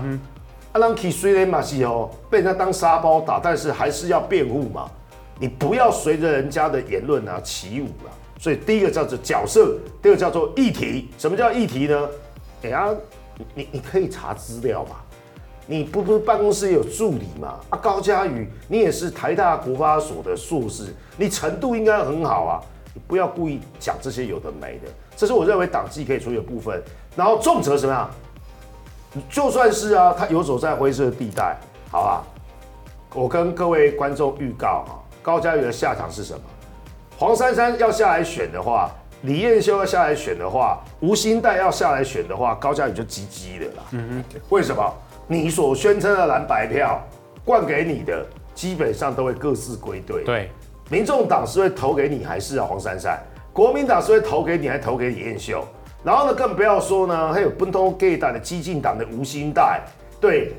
[0.73, 4.87] 阿郎基虽然马西哦被人家当沙包打，但是还是要辩护嘛。
[5.39, 8.11] 你不要随着人家的言论啊起舞了。
[8.39, 11.09] 所以第一个叫做角色，第二个叫做议题。
[11.19, 12.09] 什么叫议题呢？
[12.63, 12.89] 哎呀。
[13.55, 14.97] 你你可以查资料嘛？
[15.67, 17.61] 你不不是办公室有助理嘛？
[17.69, 20.85] 啊，高嘉宇，你也是台大国发所的硕士，
[21.19, 22.65] 你程度应该很好啊。
[22.95, 26.83] 你不要故意讲这些有的没的，这是我认为党纪可以处理的部分。
[27.15, 28.11] 然后重则什么样？
[29.29, 31.59] 就算是啊，他游走在灰色地带，
[31.91, 32.25] 好吧？
[33.13, 34.97] 我跟各位观众预告啊，
[35.27, 36.41] 高嘉瑜的下场是什么？
[37.19, 38.89] 黄珊珊要下来选的话。
[39.23, 43.83] 李彦秀要下来选的话，吴欣岱要下来选的话，高嘉瑜就 GG 了啦。
[43.91, 44.95] 嗯哼，为什么？
[45.27, 47.03] 你所宣称的蓝白票
[47.45, 50.23] 灌给你的，基本上都会各自归队。
[50.23, 50.51] 对，
[50.91, 53.21] 民众党是会投给你，还是啊黄珊珊？
[53.53, 55.67] 国民党是会投给你，还投给李彦秀？
[56.05, 59.81] 然后呢，更不要说呢，还有奔通 gay 党的激进党的吴欣岱，
[60.21, 60.53] 对，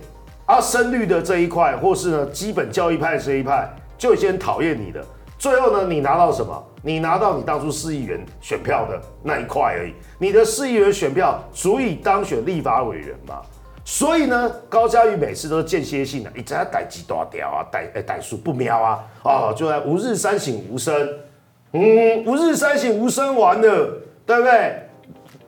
[0.45, 5.03] 啊，深绿的这一块，或是呢基本教育派这一派，就已经很讨厌你的。
[5.37, 6.63] 最后呢，你拿到什么？
[6.81, 9.93] 你拿到你当初市议员选票的那一块而已。
[10.17, 13.41] 你的市议员选票足以当选立法委员吗？
[13.83, 20.93] 所以呢，高嘉瑜每次都是间歇性的，一直在逮鸡大条啊，逮哎逮数不妙啊，哦，就在吾日三省吾身，
[21.71, 24.83] 嗯，吾日三省吾身完了，对不对？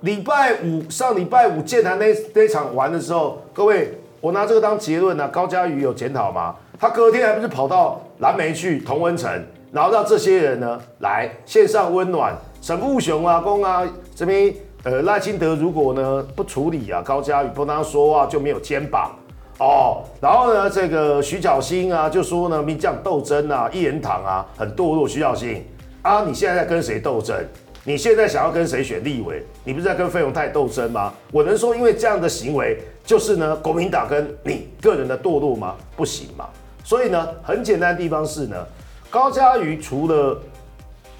[0.01, 5.27] 礼拜五上礼拜五剑潭那那场完的时候，各位，我拿这个当结论呢、啊。
[5.27, 6.55] 高嘉瑜有检讨吗？
[6.79, 9.29] 他隔天还不是跑到蓝莓去同温层？
[9.71, 14.53] 然后让这些人呢来献上温暖，沈富雄啊、公啊这边
[14.84, 19.15] 呃赖清德如果呢不处理啊，高嘉瑜不让他说话就没有肩膀
[19.60, 20.03] 哦。
[20.19, 25.08] 然后呢这个徐巧芯啊就说呢民将斗争啊，一言堂啊很堕落。
[25.08, 25.63] 徐巧芯
[26.01, 27.38] 啊，你现在在跟谁斗争？
[27.86, 29.41] 你现在想要跟谁选立委？
[29.63, 31.13] 你不是在跟费永泰斗争吗？
[31.32, 35.75] 我能说因为这样的行为就是呢国民党跟你个人的堕落吗？
[35.95, 36.49] 不行嘛。
[36.89, 38.65] 所以呢很简单的地方是呢。
[39.12, 40.41] 高嘉瑜除了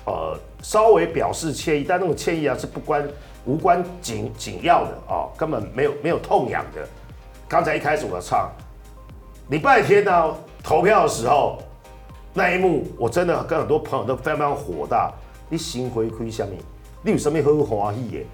[0.06, 3.08] 呃稍微表示歉意，但那种歉意啊是不关
[3.46, 6.82] 无关紧紧要的哦，根本没有没有痛痒的。
[7.48, 8.50] 刚才一开始我唱
[9.50, 11.60] 礼拜天呢、啊、投票的时候
[12.34, 15.14] 那一幕，我真的跟很多朋友都非常非常火大。
[15.50, 16.52] 你心灰亏什么？
[17.04, 18.26] 你有什么好欢喜的？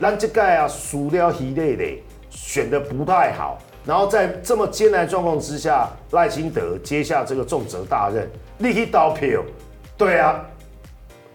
[0.00, 3.58] 咱这届啊输了系列的，选的不太好。
[3.86, 8.28] 然后在这么艰难状况之下，赖清德接下这个重责大任。
[8.56, 9.42] 你去投票，
[9.96, 10.42] 对啊，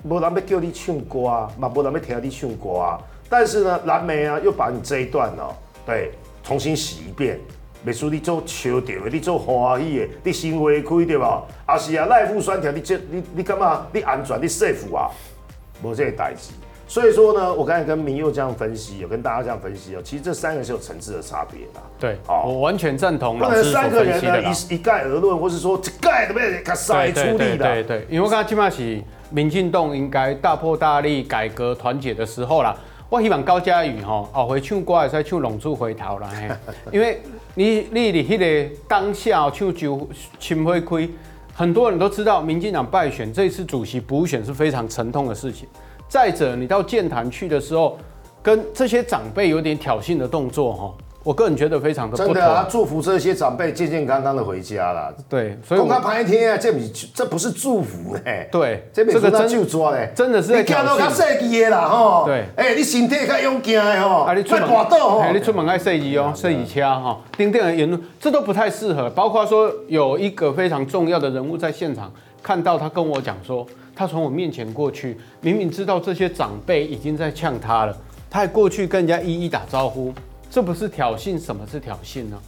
[0.04, 3.00] 没人要叫你唱歌啊，嘛没人要听你唱歌啊。
[3.30, 5.54] 但是呢，蓝莓啊，又把你这一段哦，
[5.86, 6.12] 对，
[6.44, 7.40] 重新洗一遍，
[7.84, 11.44] 美术你做笑掉的，你做欢喜的，你心违亏对吧？
[11.68, 13.86] 啊是啊，赖副酸条，你这你你干嘛？
[13.94, 15.12] 你安全你 safe 啊，
[15.84, 16.54] 没这个代志。
[16.90, 21.80] 所以说呢，我刚才跟明佑这样分析，有跟大家这样分析哦，其实这三个是有层次的差别的。
[22.00, 23.38] 对，哦，我完全赞同。
[23.38, 27.58] 不能三个人呢一一概而论，或是说这概都被他塞出力的。
[27.58, 29.00] 对对，因为我刚才起码是
[29.30, 32.76] 民进党应该大破大立改革团结的时候啦。
[33.08, 36.30] 我希望高嘉宇吼后回唱歌也使唱龙珠回头啦，
[36.92, 37.22] 因为
[37.56, 40.08] 你你你迄个当下唱就
[40.40, 41.10] 心花开，
[41.54, 45.68] 很多人都知道民进党败选，这一次主席补选是非常沉痛的事情。
[46.10, 47.96] 再者，你到健谈去的时候，
[48.42, 50.92] 跟这些长辈有点挑衅的动作，哈，
[51.24, 52.34] 我个人觉得非常的不妥。
[52.34, 55.14] 真的，他祝福这些长辈健健康康的回家啦。
[55.30, 56.80] 对，所以我看旁一天啊，这不
[57.14, 58.22] 这不是祝福呢。
[58.52, 60.94] 对，这个真就抓嘞，真的是在挑衅。
[60.94, 62.26] 你较设计的啦，吼。
[62.26, 64.68] 对，哎，你身体较勇健的吼，你出门
[65.22, 69.08] 哎，你出门爱设计哦，设计车哈，丁丁的言论，这都不太适合。
[69.12, 73.64] 包括说有一个非常重要的人物在现场，看到他跟我讲说。
[74.00, 77.94] 他从我面前过去，明明知道这些长辈已经在呛他了，
[78.30, 80.14] 他还过去跟人家一一打招呼，
[80.50, 81.38] 这不是挑衅？
[81.38, 82.40] 什么是挑衅呢？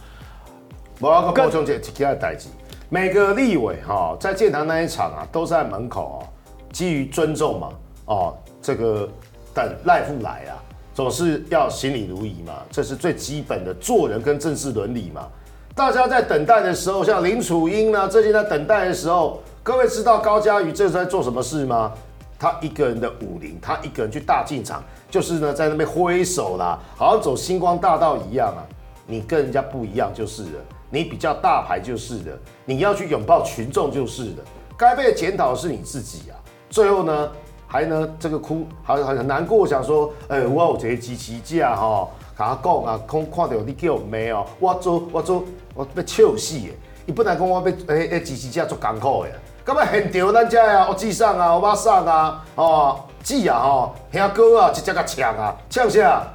[0.98, 2.48] 我要补充一其他代志，
[2.88, 6.24] 每个立委哈在建堂那一场啊，都在门口哦，
[6.72, 7.68] 基于尊重嘛，
[8.06, 9.06] 哦，这个
[9.52, 10.56] 等赖副来啊，
[10.94, 15.28] 总是要行礼如仪嘛，这是最基本的做人跟政治伦理嘛。
[15.74, 19.42] 大家在等待的时候，像林楚英呢，最近在等待的时候。
[19.64, 21.92] 各位知道高嘉瑜这是在做什么事吗？
[22.36, 28.66] 他一个人的武林，他一个人去大进场，就是呢在那边挥手啦，好像走星光大道一样啊。
[29.06, 34.42] 你跟人家不一样就是了，你比较大牌就是了，你要去拥抱群众就是了。
[34.76, 36.34] 该被检讨的是你自己啊。
[36.68, 37.30] 最后呢，
[37.68, 46.70] 还呢这个哭，还很难过，想说，哎、欸，我有这些支持者哈，跟他讲啊，看看到你叫没有，我做我做我被笑死的。
[47.06, 49.30] 伊本来讲我被诶诶支持者做艰苦的，
[49.64, 56.26] 咁啊现场咱遮啊，我记上啊，我把上啊，哦，记啊吼，兄哥啊，直接甲抢啊，抢啥？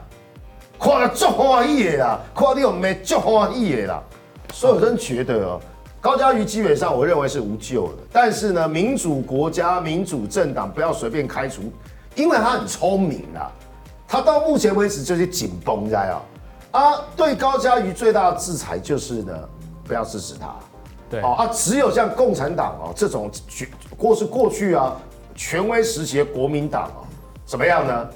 [0.79, 4.01] 看了足欢喜的啦，看你有没足欢喜的啦。
[4.53, 5.59] 所以我真觉得哦，
[5.99, 7.93] 高嘉瑜基本上我认为是无救的。
[8.13, 11.63] 但是呢，民主国家、民主政党不要随便开除，
[12.15, 13.51] 因为他很聪明啦。
[14.07, 16.21] 他到目前为止就是紧绷在啊
[16.71, 19.33] 啊，对高嘉瑜最大的制裁就是呢。
[19.87, 20.53] 不要支持他，
[21.09, 23.31] 对啊，只有像共产党哦这种，
[23.97, 24.95] 或是过去啊
[25.35, 27.05] 权威时期的国民党哦，
[27.45, 28.09] 怎么样呢？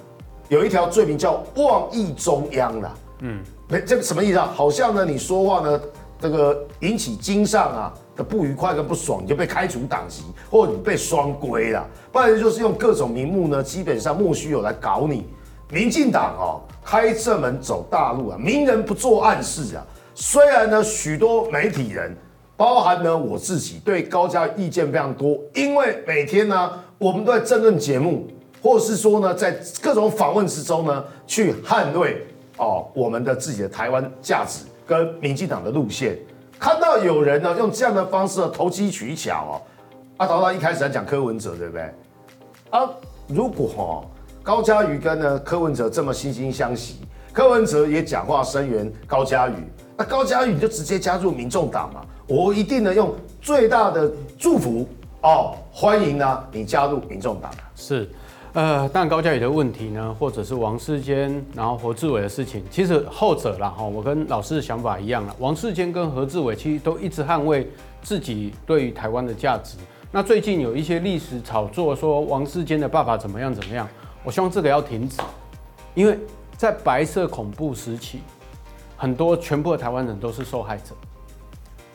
[0.50, 4.52] 有一条罪名叫妄议中央啦，嗯，没这个什么意思啊？
[4.54, 5.82] 好像呢你说话呢，
[6.20, 15.26] 这个引起经上啊的不愉快跟不爽，你就被开除党籍，或者你被双规了，不然就是用各种名目呢，基本上莫须有来搞你。
[15.70, 19.88] 民进党哦，开正门走大路啊，明人不做暗事啊。
[20.14, 22.14] 虽然呢，许多媒体人，
[22.62, 28.28] 包含呢我自己，对高嘉意见非常多，因为每天呢，我们都在政论节目，
[28.62, 32.24] 或者是说呢，在各种访问之中呢，去捍卫
[32.58, 36.16] 哦我们的自己的台湾价值跟民进党的路线。
[36.60, 39.62] 看到有人呢用这样的方式投机取巧哦，
[40.18, 41.92] 阿桃他一开始在讲柯文哲，对不对？
[42.70, 42.88] 啊，
[43.26, 44.06] 如果哦
[44.44, 46.98] 高嘉瑜跟呢柯文哲这么惺惺相惜，
[47.34, 49.56] 柯文哲也讲话声援高嘉瑜。
[49.98, 54.88] 那高嘉瑜就直接加入民众党嘛，我一定呢用最大的祝福
[55.22, 57.52] 哦，欢迎呢你加入民众党。
[57.76, 58.10] 是，
[58.54, 65.36] 呃，但高嘉瑜的问题呢，或者是王世坚，然后何志伟的事情，其实后者啦哈，我跟老师的想法一样了。
[65.40, 67.70] 王世坚跟何志伟其实都一直捍卫
[68.02, 69.76] 自己对于台湾的价值。
[70.10, 73.86] 那最近有一些历史炒作说王世坚的爸爸怎么样怎么样，
[74.24, 75.18] 我希望这个要停止，
[75.96, 76.18] 因为
[76.56, 78.22] 在白色恐怖时期。
[78.96, 80.96] 很多全部的台湾人都是受害者。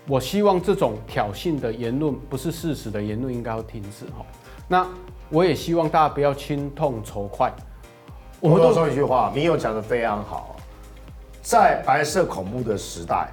[0.09, 4.25] 我希望这种挑衅的言论不是事实的言论应该要停止哈。
[4.69, 4.87] 那
[5.29, 7.53] 我也希望大家不要心痛仇快。
[8.39, 10.55] 我们都说一句话，民友讲的非常好，
[11.43, 13.29] 在白色恐怖的时代，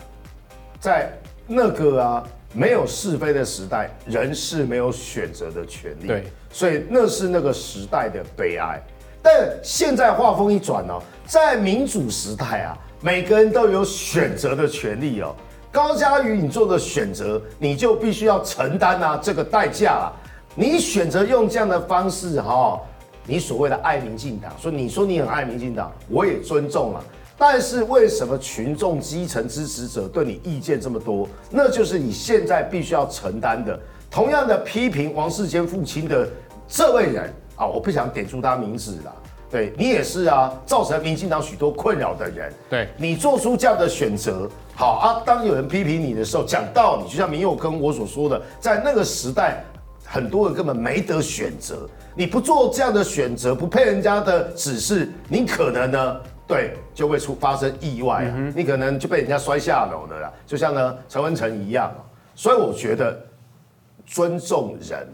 [0.80, 1.12] 在
[1.46, 6.08] 那个啊没有是非的时代，人是没有选择的权利。
[6.08, 8.82] 对，所以那是那个时代的悲哀。
[9.22, 9.32] 但
[9.62, 12.78] 现在话锋一转呢，在民主时代啊。
[13.00, 15.36] 每个人都有选择的权利哦。
[15.74, 20.14] 高嘉瑜，你做的选择，你就必须要承担啊这个代价啊。
[20.54, 22.80] 你选择用这样的方式哈，
[23.26, 27.04] 你所谓的爱民进党，说你说你很爱民进党，我也尊重了。
[27.40, 31.28] 但是为什么群众基层支持者对你意见这么多？
[31.50, 33.78] 那就是你现在必须要承担的。
[34.12, 36.30] 同样的批评王世坚父亲的
[36.68, 39.16] 这位人啊，我不想点出他名字了。
[39.50, 42.54] 对你也是啊，造成民进党许多困扰的人。
[42.70, 45.24] 对，你做出这样的选择，好啊。
[45.26, 49.64] 当有人批评你的时候，讲道理，就像明佑跟我所说的，在那个时代，
[50.06, 51.88] 很多人根本没得选择。
[52.16, 58.54] 你不做这样的选择，不配人家的指示，你可能呢，对，就会出发生意外啊。
[58.56, 60.34] 你可能就被人家摔下楼了啦。
[60.46, 61.92] 就像呢陈文成一样。
[62.36, 63.20] 所以我觉得，
[64.06, 65.08] 尊重人，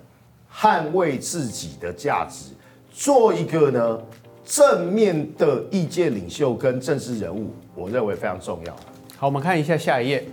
[0.54, 2.52] 捍卫自己的价值，
[2.92, 4.00] 做一个呢。
[4.46, 8.76] 正面的意见领袖跟政治人物，我认为非常重要。
[9.20, 10.24] 好，我们看一下下一页。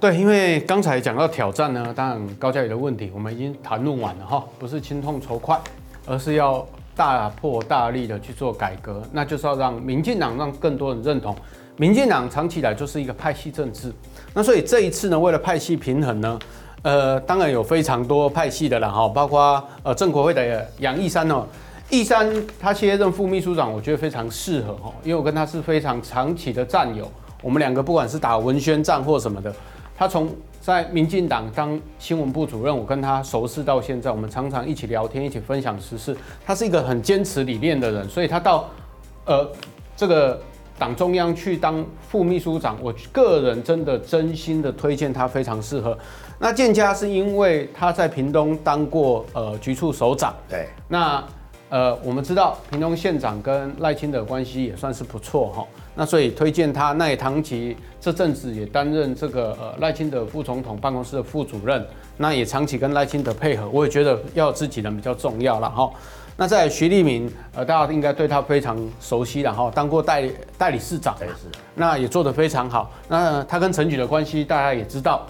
[0.00, 5.60] 对，因为刚才讲到挑战呢，当然高嘉瑜的问题我们已经谈论完了哈，不是心痛仇快，
[6.06, 11.36] 而是要大破大立的去做改革，那就是要让民进党让更多人认同，
[11.76, 13.92] 民进党长期以来就是一个派系政治。
[14.32, 16.38] 那所以这一次呢，为了派系平衡呢，
[16.80, 21.46] 呃，当然有非常多派系的了哈，包括呃正国会的杨义山哦。
[21.90, 27.08] 义山他卸任副秘书长，我觉得非常适合哈，因为我跟他是非常长期的战友，
[27.46, 29.54] 我们两个不管是打文宣战或什么的，
[29.96, 30.28] 他从
[30.60, 36.16] 在民进党当新闻部主任，我跟他熟识到现在，我们常常一起聊天，一起分享时事。
[36.44, 38.68] 他是一个很坚持理念的人，所以他到
[39.26, 39.48] 呃
[39.96, 40.40] 这个
[40.76, 45.96] 党中央去当副秘书长，我个人真的真心的推荐他，非常适合。
[46.40, 51.22] 那建家是因为他在屏东当过呃局处首长，对，那。
[51.68, 55.66] 呃，我们知道屏东县长跟赖清德关系也算是不错哈，
[55.96, 56.92] 那所以推荐他。
[56.92, 61.84] 那也长期这阵子也担任这个呃赖清德副总统办公室的副主任，
[62.16, 65.90] 那也长期跟赖清德配合，我也觉得要有自己人比较重要了哈。
[66.36, 71.16] 那在徐立明，呃，大家应该对他非常熟悉了哈，当过代理代理市长，
[71.74, 72.92] 那也做得非常好。
[73.08, 75.26] 那他跟陈菊的关系大家也知道。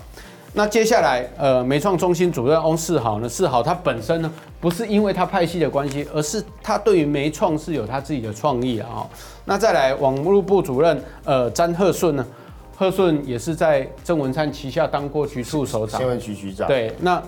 [0.56, 3.28] 那接下来，呃，媒创中心主任翁世豪呢？
[3.28, 9.06] 世豪他本身呢，不是因为他派系的关系，而是他对于媒创是有他自己的创意啊。
[9.44, 12.26] 那再来，网络部主任，呃，詹贺顺呢？
[12.74, 16.66] 贺顺也是在郑文灿旗下当过局处首长，新闻局局长。
[16.66, 17.22] 对，那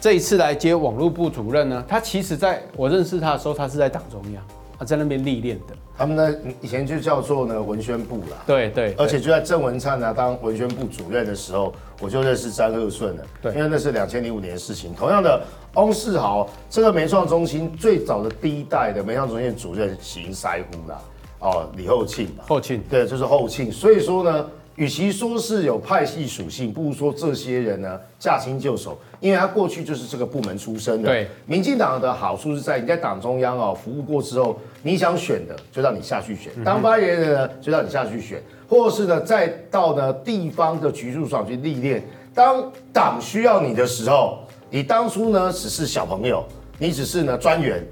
[0.00, 1.84] 这一次来接网络部主任呢？
[1.86, 4.42] 他其实在我认识他的时候，他是在党中央。
[4.84, 14.94] 在那边历练的，他们呢以前就叫做呢文宣部啦，对对，而且就在郑文灿呢当文宣部主任的时候，我就认识詹鹤顺了，对，因为那是两千零五年的事情。
[14.94, 15.42] 同样的，
[15.74, 21.00] 翁世豪这个煤创中心最早的第一代的煤创中心主任邢塞呼啦，
[21.38, 23.70] 哦，李后庆嘛，厚庆，对，就是后庆。
[23.70, 24.46] 所以说呢。
[24.76, 31.08] 与其说是有派系属性，不如说这些人呢驾轻就熟，因为他过去就是这个部门出身的。
[31.08, 42.02] 对，民进党的好处是在你在党中央哦服务过之后，你想选的就让你下去选，当发言人呢就让你下去选，或者是呢再到呢地方的局处上去历练。
[42.34, 44.38] 当党需要你的时候，
[44.70, 46.42] 你当初呢只是小朋友，
[46.78, 47.84] 你只是呢专员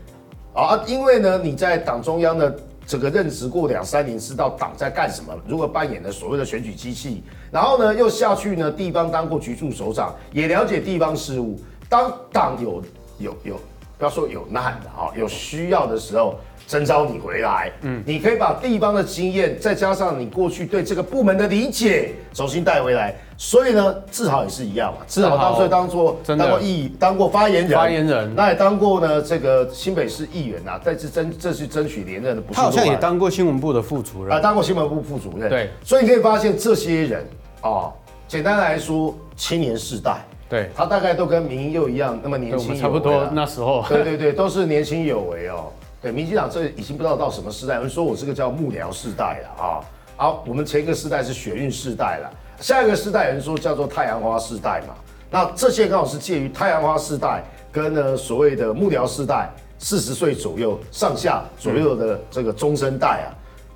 [0.55, 2.59] 啊，因为呢你在党中央的。
[2.91, 11.57] 这个任职过两三年，知道党在干什么，如何扮演的所谓的选举机器，然后呢，又下去呢地方当过局处首长，也了解地方事务。
[11.88, 12.82] 当党有
[13.18, 13.61] 有有，
[13.97, 16.34] 不要说有难的哈，有需要的时候。
[16.66, 23.16] 征召你回来，嗯，你可以把地方的经验，再加上你过去对这个部门的理解，重新带回来。
[23.43, 34.36] 所以呢，志豪也是一样嘛，志豪当初当做当过议，当过发言人，发言人，那也当过呢这个新北市议员呐，再次争这次争取连任的，不是他好像也当过新闻部的副主任。
[34.36, 35.49] 啊，当过新闻部副主任。
[35.49, 37.26] 对，所以你可以发现这些人
[37.62, 37.91] 啊，
[38.28, 45.72] 简单来说，青年世代，对，他大概都跟民佑一样那么年轻，差不多那时候，对对对，都是年轻有为哦。
[46.03, 49.80] 对，民进党这已经不知道到什么时代，有人说我这个叫幕僚世代了啊。
[50.16, 52.30] 好，我们前一个世代是血运世代了，
[52.61, 54.94] 下一个世代有人说叫做太阳花世代嘛。
[55.30, 57.42] 那这些刚好是介于太阳花世代
[57.72, 63.28] 跟呢所谓的幕僚世代，四十岁左右上下左右的这个中生代啊。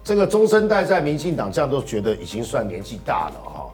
[0.02, 3.70] 这个中生代在民进党这样都觉得已经算年纪大了哈。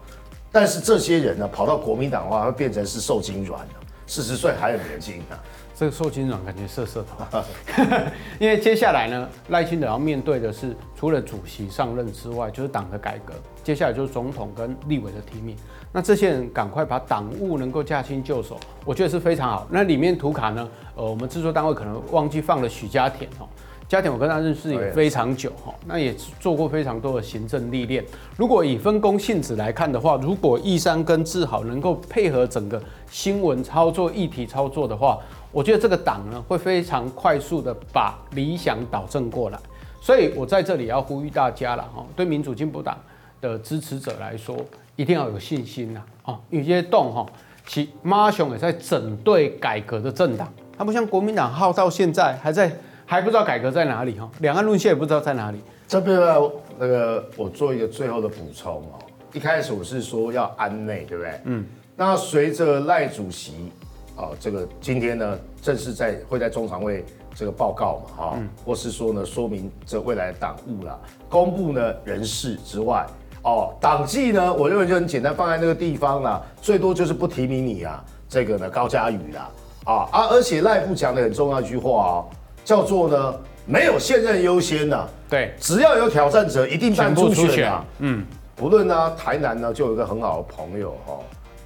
[0.52, 3.74] 但是这些人呢，跑到国民党的话，会变成是受精卵了，
[4.06, 5.34] 四十岁还很年轻啊。
[5.74, 7.02] 这个受精卵感觉色色
[7.32, 7.44] 的，
[8.38, 13.32] 因为接下来呢，赖清德要面对的是除了主席上任之外，就是党的改革，
[13.62, 15.56] 接下来就是总统跟立委的提名。
[15.92, 19.66] 那这些人赶快把党务能够驾轻就熟，我觉得是非常好。
[19.70, 23.48] 那里面图卡呢，呃，我们制作单位可能忘记放了许家田哦。
[23.88, 28.04] 家田我跟他认识也非常久哈，那也做过非常多的行政历练。
[28.36, 32.80] 如果以分工性质来看的话，如果易山跟志豪能够配合整个
[33.10, 35.18] 新闻操作、议题操作的话，
[35.50, 39.58] 我觉得这个党呢会非常快速的把理想导正过来。
[40.00, 42.96] 所以我在这里要呼吁大家了哈，对民主进步党
[43.40, 44.56] 的支持者来说，
[44.96, 46.40] 一定要有信心呐啊！
[46.50, 47.26] 有些动哈，
[47.66, 52.70] 其马雄也在整队改革的政党，他不像国民党耗到现在还在。
[53.06, 55.60] 还不知道改革在哪里哈，两岸路线也不知道在哪里。
[55.88, 56.36] 这边呢，
[56.78, 59.02] 那个我做一个最后的补充哦。
[59.32, 61.40] 一开始我是说要安内，对不对？
[61.46, 61.66] 嗯。
[61.96, 63.72] 那随着赖主席
[64.14, 70.96] 啊，这个今天呢，正式在会在中常会这个报告嘛，哈，或是说呢，说明这未来的党务啦，
[71.28, 73.04] 公布呢人事之外，
[73.42, 79.50] 哦，党纪呢，我认为就很简单，放在那个地方啦，最多就是不提名你啊，这个呢高嘉瑜啦，
[79.84, 82.28] 啊啊，而且赖部讲的很重要一句话哦。
[82.62, 83.34] 叫做呢，
[83.64, 87.84] 没有现任优先的，对，只要有挑战者，一定办初选啊。
[87.98, 88.24] 嗯，
[88.54, 91.18] 不论呢，台南呢就有一个很好的朋友哈，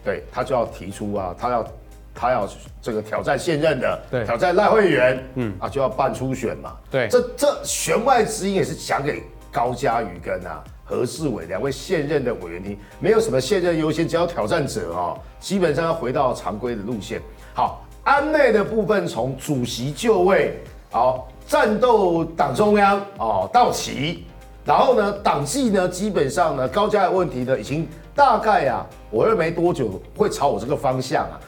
[0.05, 1.67] 对他就要提出啊，他要
[2.15, 2.49] 他要
[2.81, 6.77] 这个挑战现任的，对，挑战赖慧媛，嗯啊就要办初选嘛。
[6.89, 9.23] 对，这这弦外之音也是讲给
[9.53, 17.21] 高嘉瑜跟啊何志伟两位现任的委员厅，没有什么现任优先，只要挑战者哦，基本上要回到常规的路线。
[17.55, 20.59] 好，安内的部分从主席就位。
[20.91, 24.25] 好，战斗党中央哦，到齐，
[24.65, 31.41] 然后呢，党纪呢，基本上呢，高嘉的问题呢，已经大概啊，我认为没多久会朝我这个方向啊，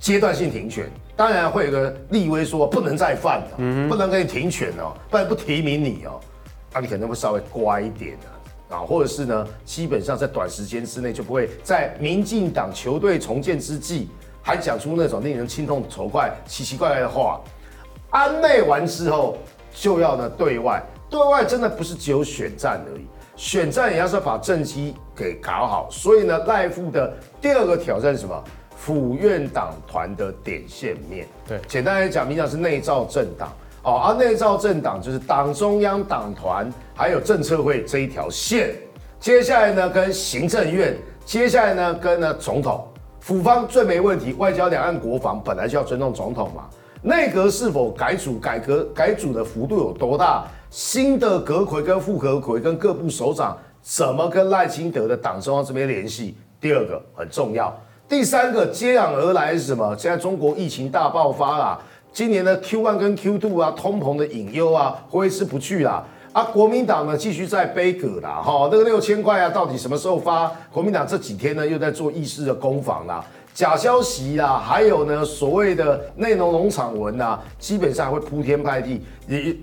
[0.00, 6.18] 阶段性停权，当然会有个立威说不能再犯了，不能给你停权哦，不然不提名你哦，
[6.72, 8.26] 那你可能会稍微乖一点的
[8.74, 14.08] 啊，或者是呢，基本上在短时间之内就不会在民进党球队重建之际，
[14.42, 17.40] 还讲出那种令人心痛、丑怪、奇奇怪怪的话。
[18.10, 19.38] 安内完之后，
[19.72, 23.06] 就要呢对外，对外真的不是只有选战而已，
[23.36, 25.88] 选战也要是把政绩给搞好。
[25.90, 28.44] 所以呢，赖副的第二个挑战是什么？
[28.76, 31.26] 府院党团的点线面。
[31.48, 33.50] 对，简单来讲，民进党是内造政党
[33.84, 38.74] 哦，啊、内造政党就是党中央党团还有政策会这一条线。
[39.20, 42.86] 接下来呢，跟行政院，接下来呢，跟呢总统，
[43.20, 46.64] 府方最没问题，外交、两岸、国防本来就要尊重总统嘛。
[47.02, 50.46] 内阁是否改组、改革、改组的幅度有多大？
[50.70, 56.36] 新的阁揆跟副阁揆跟各部首长怎么跟赖清德的党中央这边联系？
[56.58, 57.72] 第二个很重要。
[58.08, 59.96] 第三个接壤而来是什么？
[59.96, 61.78] 现在中国疫情大爆发啦，
[62.14, 66.06] 今年的 Q one 跟 Q two 啊，通膨的隐忧啊，挥之不去啦。
[66.32, 70.46] 啊，国民党呢继续在杯葛啦，哈，那个六千块啊，到底什么时候发？
[70.72, 79.02] 国民党这几天呢又在做议事的攻防啦，假消息啦，还有呢所谓的内容农场文呐，基本上会铺天盖地。
[79.26, 79.56] 也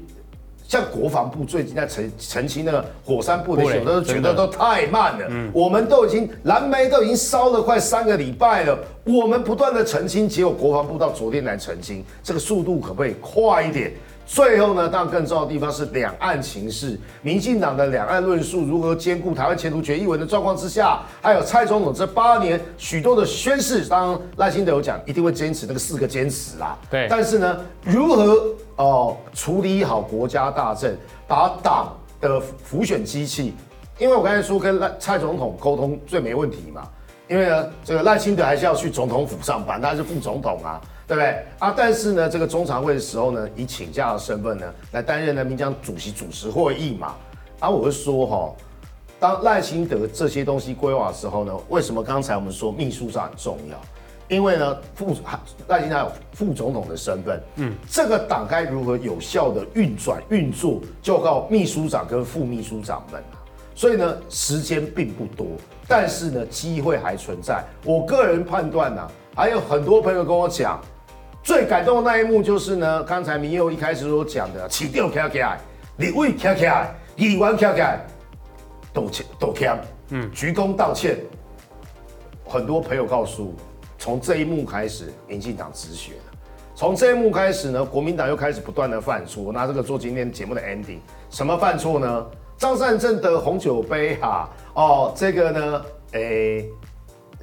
[0.72, 5.28] 像国防部最近在澄澄清那个火山部的时候，都觉得都太慢了。
[5.30, 13.91] 嗯，我们都已经蓝莓都已经烧了快三个礼拜了，我们不断的澄清，结果国防部到昨天来澄清，这个速度可不可以快一点？
[14.26, 26.78] 最后呢，当然更重要的地方是两岸情势，民进党的两岸论述如何兼顾台湾前途决议文的状况之下，还有蔡总统这八年许多的宣誓，当然赖清德有讲一定会坚持那个四个坚持啦。
[26.89, 30.96] 对，但是呢，如何哦、处理好国家大政，
[31.28, 33.54] 把党的浮选机器，
[33.98, 36.88] 因为我刚才说跟赖蔡总统沟通最没问题嘛，
[37.28, 40.82] 因为呢这个赖清德还是要去总统府上班，他是副总统啊。
[41.08, 41.74] 对不对啊？
[41.76, 47.16] 但是呢，这个中常会的时候呢，以请假的身份呢来担任呢民进党主席主持会议嘛。
[47.60, 48.56] 啊，我会说哈、哦，
[49.20, 53.78] 当赖清德这些东西规划的时候呢，为什么刚才我们说秘书长很重要？
[54.32, 55.14] 因为呢，副
[55.68, 63.22] 赖清德有副总统的身份，嗯，这个党该如何有效的运转运作，就靠秘书长跟副秘书长们。
[63.76, 65.48] 所以呢，时间并不多，
[65.86, 67.62] 但是呢，机会还存在。
[67.84, 70.80] 我个人判断呢、啊，还有很多朋友跟我讲。
[71.44, 75.60] 最感动的那一幕就是呢，刚才民佑一开始所讲的，起调卡起来，
[75.98, 78.00] 立委卡起来，议员卡起来，
[78.94, 79.78] 道歉道歉，
[80.12, 81.18] 嗯，鞠躬道歉。
[82.46, 83.54] 很多朋友告诉我，
[84.02, 86.39] 从这一幕开始，民进党止血了。
[86.74, 89.43] 从这一幕开始呢，国民党又开始不断的犯错。
[89.43, 90.97] 我拿这个做今天节目的 ending，
[91.30, 92.26] 什么犯错呢？
[92.58, 96.70] 张善政的红酒杯哈，哦，这个呢，诶、欸，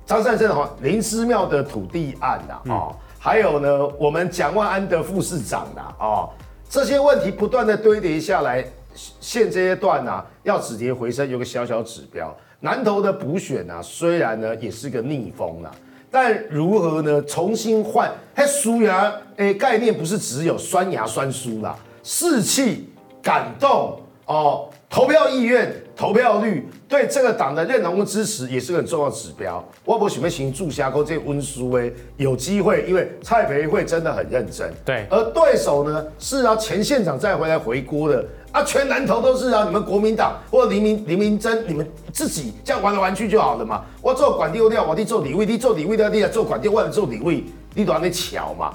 [0.05, 2.89] 张善政的林思妙的土地案呐，哦。
[2.91, 6.31] 嗯还有呢，我们蒋万安的副市长呐，哦，
[6.69, 12.35] 这些问题不断的堆叠下来，现阶段呐，要止跌回升，有个小小指标。
[12.61, 15.71] 南投的补选呐，虽然呢也是个逆风啦，
[16.11, 18.11] 但如何呢重新换？
[18.35, 22.89] 它输牙诶，概念不是只有酸牙酸输啦，士气
[23.23, 24.69] 感动哦。
[24.91, 29.63] 投票意愿、投票率对这个党的认同跟支持也是个很重要的指标。
[29.85, 34.73] 我不喜欢行住下沟这温书诶，有机会，因为蔡培慧真的很认真。
[34.87, 43.85] 对，而对手呢是啊前县长再回来回锅的啊，全南投都是啊，你们国民党或者林明林明真，你们自己这样玩来玩去就好了嘛。
[44.01, 47.45] 我做管地料，我地做李位，你做李位的地做管地，我做李位，
[47.75, 48.73] 你都还没巧嘛。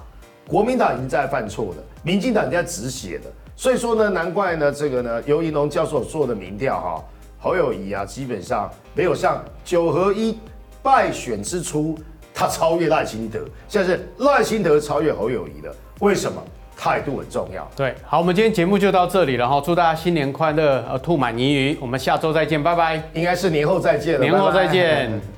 [0.48, 3.32] 国民党已经在犯错了，民进党已经在止血了。
[3.56, 7.04] 所以说呢，难怪呢，这个呢，游宜农教授做的民调哈，
[7.40, 10.38] 侯友宜啊，基本上没有像九合一
[10.84, 11.98] 败选之初，
[12.34, 15.76] 他超越赖清德，现在是赖清德超越侯友宜了。
[16.00, 16.44] 为什么？
[16.78, 17.70] 态度很重要。
[17.76, 23.02] 对，好，我们今天节目就到这里了哈，祝大家新年快乐，呃，兔满盈余，我们下周再见，拜拜。
[23.14, 25.12] 应该是年后再见了，年后再见。
[25.12, 25.33] 拜拜。